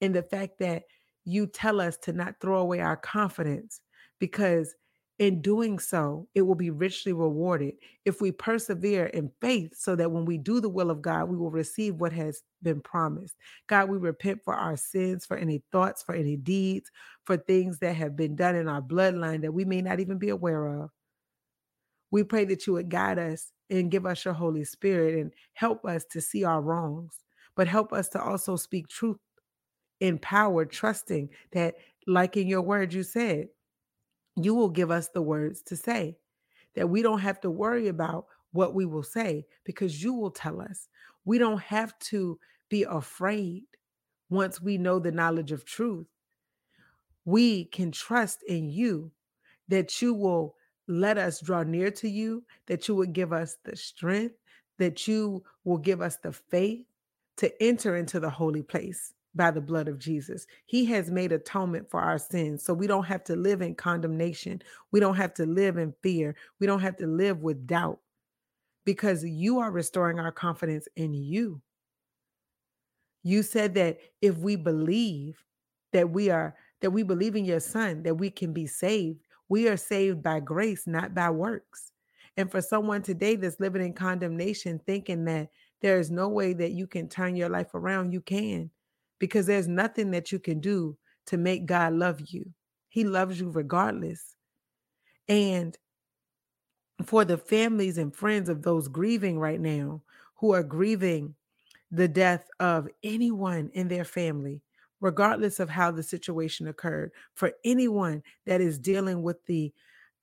And 0.00 0.14
the 0.14 0.22
fact 0.22 0.58
that 0.60 0.84
you 1.24 1.46
tell 1.46 1.80
us 1.80 1.96
to 1.98 2.12
not 2.12 2.36
throw 2.40 2.58
away 2.58 2.80
our 2.80 2.96
confidence 2.96 3.80
because 4.18 4.74
in 5.18 5.40
doing 5.40 5.78
so, 5.78 6.26
it 6.34 6.42
will 6.42 6.56
be 6.56 6.70
richly 6.70 7.12
rewarded 7.12 7.74
if 8.04 8.20
we 8.20 8.32
persevere 8.32 9.06
in 9.06 9.30
faith 9.40 9.72
so 9.76 9.94
that 9.94 10.10
when 10.10 10.24
we 10.24 10.38
do 10.38 10.60
the 10.60 10.68
will 10.68 10.90
of 10.90 11.02
God, 11.02 11.28
we 11.28 11.36
will 11.36 11.52
receive 11.52 11.94
what 11.96 12.12
has 12.12 12.42
been 12.62 12.80
promised. 12.80 13.36
God, 13.68 13.88
we 13.88 13.96
repent 13.96 14.42
for 14.44 14.54
our 14.54 14.76
sins, 14.76 15.24
for 15.24 15.36
any 15.36 15.62
thoughts, 15.70 16.02
for 16.02 16.16
any 16.16 16.36
deeds, 16.36 16.90
for 17.24 17.36
things 17.36 17.78
that 17.78 17.94
have 17.94 18.16
been 18.16 18.34
done 18.34 18.56
in 18.56 18.68
our 18.68 18.82
bloodline 18.82 19.42
that 19.42 19.54
we 19.54 19.64
may 19.64 19.80
not 19.80 20.00
even 20.00 20.18
be 20.18 20.30
aware 20.30 20.66
of. 20.66 20.90
We 22.10 22.24
pray 22.24 22.44
that 22.46 22.66
you 22.66 22.72
would 22.72 22.88
guide 22.88 23.18
us 23.18 23.52
and 23.70 23.90
give 23.90 24.06
us 24.06 24.24
your 24.24 24.34
Holy 24.34 24.64
Spirit 24.64 25.14
and 25.14 25.32
help 25.52 25.84
us 25.84 26.04
to 26.10 26.20
see 26.20 26.42
our 26.42 26.60
wrongs, 26.60 27.20
but 27.54 27.68
help 27.68 27.92
us 27.92 28.08
to 28.10 28.22
also 28.22 28.56
speak 28.56 28.88
truth 28.88 29.18
in 30.00 30.18
power, 30.18 30.64
trusting 30.64 31.28
that 31.52 31.76
like 32.06 32.36
in 32.36 32.48
your 32.48 32.62
word, 32.62 32.92
you 32.92 33.04
said, 33.04 33.48
you 34.36 34.54
will 34.54 34.68
give 34.68 34.90
us 34.90 35.08
the 35.08 35.22
words 35.22 35.62
to 35.62 35.76
say, 35.76 36.16
that 36.74 36.88
we 36.88 37.02
don't 37.02 37.20
have 37.20 37.40
to 37.40 37.50
worry 37.50 37.88
about 37.88 38.26
what 38.52 38.74
we 38.74 38.84
will 38.84 39.02
say 39.02 39.46
because 39.64 40.02
you 40.02 40.12
will 40.12 40.30
tell 40.30 40.60
us. 40.60 40.88
We 41.24 41.38
don't 41.38 41.60
have 41.60 41.98
to 42.00 42.38
be 42.68 42.84
afraid 42.84 43.64
once 44.30 44.60
we 44.60 44.78
know 44.78 44.98
the 44.98 45.12
knowledge 45.12 45.52
of 45.52 45.64
truth. 45.64 46.06
We 47.24 47.66
can 47.66 47.92
trust 47.92 48.42
in 48.46 48.70
you 48.70 49.10
that 49.68 50.02
you 50.02 50.14
will 50.14 50.56
let 50.86 51.16
us 51.16 51.40
draw 51.40 51.62
near 51.62 51.90
to 51.92 52.08
you, 52.08 52.44
that 52.66 52.88
you 52.88 52.94
would 52.96 53.12
give 53.12 53.32
us 53.32 53.56
the 53.64 53.76
strength, 53.76 54.34
that 54.78 55.08
you 55.08 55.42
will 55.64 55.78
give 55.78 56.02
us 56.02 56.16
the 56.16 56.32
faith 56.32 56.84
to 57.38 57.62
enter 57.62 57.96
into 57.96 58.20
the 58.20 58.30
holy 58.30 58.62
place 58.62 59.14
by 59.34 59.50
the 59.50 59.60
blood 59.60 59.88
of 59.88 59.98
Jesus. 59.98 60.46
He 60.66 60.84
has 60.86 61.10
made 61.10 61.32
atonement 61.32 61.90
for 61.90 62.00
our 62.00 62.18
sins. 62.18 62.64
So 62.64 62.72
we 62.72 62.86
don't 62.86 63.04
have 63.04 63.24
to 63.24 63.36
live 63.36 63.62
in 63.62 63.74
condemnation. 63.74 64.62
We 64.92 65.00
don't 65.00 65.16
have 65.16 65.34
to 65.34 65.46
live 65.46 65.76
in 65.76 65.94
fear. 66.02 66.36
We 66.60 66.66
don't 66.66 66.80
have 66.80 66.96
to 66.98 67.06
live 67.06 67.40
with 67.42 67.66
doubt 67.66 67.98
because 68.84 69.24
you 69.24 69.58
are 69.58 69.70
restoring 69.70 70.20
our 70.20 70.32
confidence 70.32 70.88
in 70.96 71.14
you. 71.14 71.60
You 73.22 73.42
said 73.42 73.74
that 73.74 73.98
if 74.20 74.36
we 74.38 74.56
believe 74.56 75.42
that 75.92 76.10
we 76.10 76.30
are 76.30 76.54
that 76.80 76.90
we 76.90 77.02
believe 77.02 77.34
in 77.34 77.46
your 77.46 77.60
son 77.60 78.02
that 78.02 78.16
we 78.16 78.28
can 78.30 78.52
be 78.52 78.66
saved, 78.66 79.20
we 79.48 79.68
are 79.68 79.76
saved 79.76 80.22
by 80.22 80.40
grace, 80.40 80.86
not 80.86 81.14
by 81.14 81.30
works. 81.30 81.92
And 82.36 82.50
for 82.50 82.60
someone 82.60 83.00
today 83.00 83.36
that's 83.36 83.60
living 83.60 83.82
in 83.82 83.94
condemnation 83.94 84.80
thinking 84.84 85.24
that 85.24 85.48
there 85.80 85.98
is 85.98 86.10
no 86.10 86.28
way 86.28 86.52
that 86.52 86.72
you 86.72 86.86
can 86.86 87.08
turn 87.08 87.36
your 87.36 87.48
life 87.48 87.74
around, 87.74 88.12
you 88.12 88.20
can 88.20 88.70
because 89.18 89.46
there's 89.46 89.68
nothing 89.68 90.10
that 90.12 90.32
you 90.32 90.38
can 90.38 90.60
do 90.60 90.96
to 91.26 91.36
make 91.36 91.66
God 91.66 91.94
love 91.94 92.20
you. 92.26 92.52
He 92.88 93.04
loves 93.04 93.40
you 93.40 93.50
regardless. 93.50 94.36
And 95.28 95.76
for 97.04 97.24
the 97.24 97.38
families 97.38 97.98
and 97.98 98.14
friends 98.14 98.48
of 98.48 98.62
those 98.62 98.88
grieving 98.88 99.38
right 99.38 99.60
now 99.60 100.02
who 100.36 100.52
are 100.52 100.62
grieving 100.62 101.34
the 101.90 102.08
death 102.08 102.48
of 102.60 102.88
anyone 103.02 103.70
in 103.74 103.88
their 103.88 104.04
family, 104.04 104.62
regardless 105.00 105.60
of 105.60 105.70
how 105.70 105.90
the 105.90 106.02
situation 106.02 106.66
occurred, 106.68 107.12
for 107.34 107.52
anyone 107.64 108.22
that 108.46 108.60
is 108.60 108.78
dealing 108.78 109.22
with 109.22 109.44
the 109.46 109.72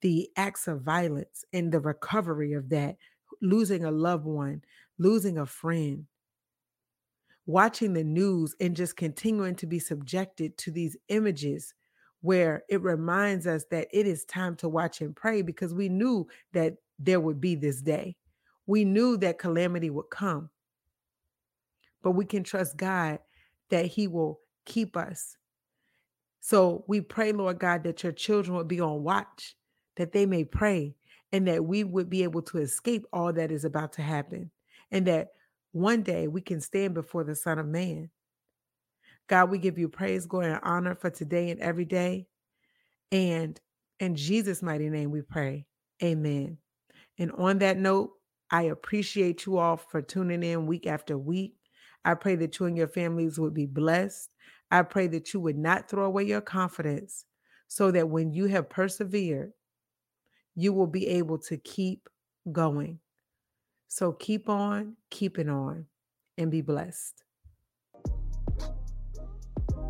the 0.01 0.29
acts 0.35 0.67
of 0.67 0.81
violence 0.81 1.45
and 1.53 1.71
the 1.71 1.79
recovery 1.79 2.53
of 2.53 2.69
that, 2.69 2.97
losing 3.39 3.85
a 3.85 3.91
loved 3.91 4.25
one, 4.25 4.63
losing 4.97 5.37
a 5.37 5.45
friend, 5.45 6.07
watching 7.51 7.93
the 7.93 8.03
news 8.03 8.55
and 8.59 8.75
just 8.75 8.95
continuing 8.95 9.55
to 9.55 9.67
be 9.67 9.79
subjected 9.79 10.57
to 10.57 10.71
these 10.71 10.97
images 11.09 11.73
where 12.21 12.63
it 12.69 12.81
reminds 12.81 13.47
us 13.47 13.65
that 13.71 13.87
it 13.91 14.07
is 14.07 14.25
time 14.25 14.55
to 14.55 14.69
watch 14.69 15.01
and 15.01 15.15
pray 15.15 15.41
because 15.41 15.73
we 15.73 15.89
knew 15.89 16.27
that 16.53 16.73
there 16.99 17.19
would 17.19 17.41
be 17.41 17.55
this 17.55 17.81
day. 17.81 18.15
We 18.67 18.85
knew 18.85 19.17
that 19.17 19.39
calamity 19.39 19.89
would 19.89 20.09
come. 20.11 20.49
But 22.03 22.11
we 22.11 22.25
can 22.25 22.43
trust 22.43 22.77
God 22.77 23.19
that 23.69 23.87
He 23.87 24.07
will 24.07 24.39
keep 24.65 24.95
us. 24.95 25.37
So 26.39 26.83
we 26.87 27.01
pray, 27.01 27.31
Lord 27.31 27.59
God, 27.59 27.83
that 27.83 28.03
your 28.03 28.11
children 28.11 28.55
would 28.57 28.67
be 28.67 28.79
on 28.79 29.03
watch, 29.03 29.55
that 29.97 30.11
they 30.11 30.25
may 30.25 30.43
pray, 30.43 30.95
and 31.31 31.47
that 31.47 31.65
we 31.65 31.83
would 31.83 32.09
be 32.09 32.23
able 32.23 32.41
to 32.43 32.57
escape 32.59 33.05
all 33.13 33.33
that 33.33 33.51
is 33.51 33.65
about 33.65 33.93
to 33.93 34.01
happen, 34.01 34.51
and 34.91 35.05
that 35.07 35.29
one 35.71 36.03
day 36.03 36.27
we 36.27 36.41
can 36.41 36.61
stand 36.61 36.93
before 36.93 37.23
the 37.23 37.35
Son 37.35 37.59
of 37.59 37.67
Man. 37.67 38.09
God, 39.27 39.49
we 39.49 39.57
give 39.57 39.77
you 39.77 39.87
praise, 39.87 40.25
glory, 40.25 40.47
and 40.51 40.59
honor 40.63 40.95
for 40.95 41.09
today 41.09 41.49
and 41.49 41.59
every 41.61 41.85
day. 41.85 42.27
And 43.11 43.59
in 43.99 44.15
Jesus' 44.15 44.61
mighty 44.61 44.89
name 44.89 45.11
we 45.11 45.21
pray. 45.21 45.65
Amen. 46.03 46.57
And 47.17 47.31
on 47.33 47.59
that 47.59 47.77
note, 47.77 48.11
I 48.49 48.63
appreciate 48.63 49.45
you 49.45 49.57
all 49.57 49.77
for 49.77 50.01
tuning 50.01 50.43
in 50.43 50.67
week 50.67 50.87
after 50.87 51.17
week. 51.17 51.55
I 52.03 52.15
pray 52.15 52.35
that 52.37 52.59
you 52.59 52.65
and 52.65 52.75
your 52.75 52.87
families 52.87 53.39
would 53.39 53.53
be 53.53 53.67
blessed. 53.67 54.33
I 54.71 54.81
pray 54.81 55.07
that 55.07 55.33
you 55.33 55.39
would 55.39 55.57
not 55.57 55.89
throw 55.89 56.05
away 56.05 56.23
your 56.23 56.41
confidence 56.41 57.25
so 57.67 57.91
that 57.91 58.09
when 58.09 58.33
you 58.33 58.47
have 58.47 58.69
persevered, 58.69 59.53
you 60.55 60.73
will 60.73 60.87
be 60.87 61.07
able 61.07 61.37
to 61.37 61.57
keep 61.57 62.09
going. 62.51 62.99
So 63.93 64.13
keep 64.13 64.47
on 64.47 64.95
keeping 65.09 65.49
on 65.49 65.85
and 66.37 66.49
be 66.49 66.61
blessed. 66.61 67.25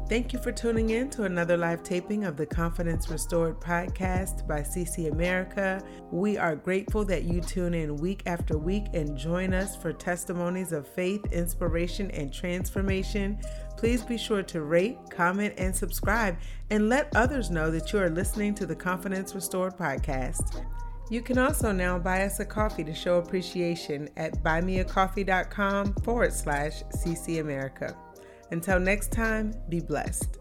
Thank 0.10 0.34
you 0.34 0.39
for 0.39 0.52
tuning 0.52 0.89
in 0.89 1.12
to 1.12 1.26
another 1.26 1.56
live 1.56 1.84
taping 1.84 2.26
of 2.26 2.36
the 2.36 2.47
Confidence 2.47 3.10
Restored 3.12 3.62
podcast 3.62 4.47
by 4.47 4.62
CC 4.62 5.12
America. 5.12 5.84
We 6.12 6.36
are 6.36 6.56
grateful 6.56 7.06
that 7.06 7.26
you 7.26 7.41
tune 7.41 7.76
in 7.76 7.95
week 7.97 8.24
after 8.26 8.58
week 8.58 8.86
and 8.95 9.16
join 9.16 9.54
us 9.54 9.76
for 9.76 9.93
testimonies 9.93 10.72
of 10.72 10.88
faith, 10.88 11.24
inspiration, 11.32 12.10
and 12.10 12.34
transformation. 12.34 13.39
Please 13.78 14.02
be 14.04 14.18
sure 14.18 14.41
to 14.41 14.64
rate, 14.64 14.97
comment, 15.12 15.54
and 15.60 15.76
subscribe, 15.76 16.38
and 16.72 16.89
let 16.89 17.16
others 17.16 17.52
know 17.52 17.70
that 17.70 17.93
you 17.93 17.99
are 17.99 18.10
listening 18.10 18.56
to 18.56 18.66
the 18.66 18.76
Confidence 18.76 19.36
Restored 19.36 19.78
podcast. 19.78 20.66
You 21.12 21.22
can 21.22 21.38
also 21.38 21.74
now 21.74 21.99
buy 21.99 22.24
us 22.24 22.39
a 22.39 22.45
coffee 22.45 22.86
to 22.86 22.93
show 22.93 23.18
appreciation 23.18 24.07
at 24.16 24.41
buymeacoffee.com 24.43 25.95
forward 26.05 26.32
slash 26.32 26.84
CC 26.84 27.41
America. 27.41 27.97
Until 28.51 28.80
next 28.80 29.12
time, 29.12 29.53
be 29.68 29.82
blessed. 29.82 30.41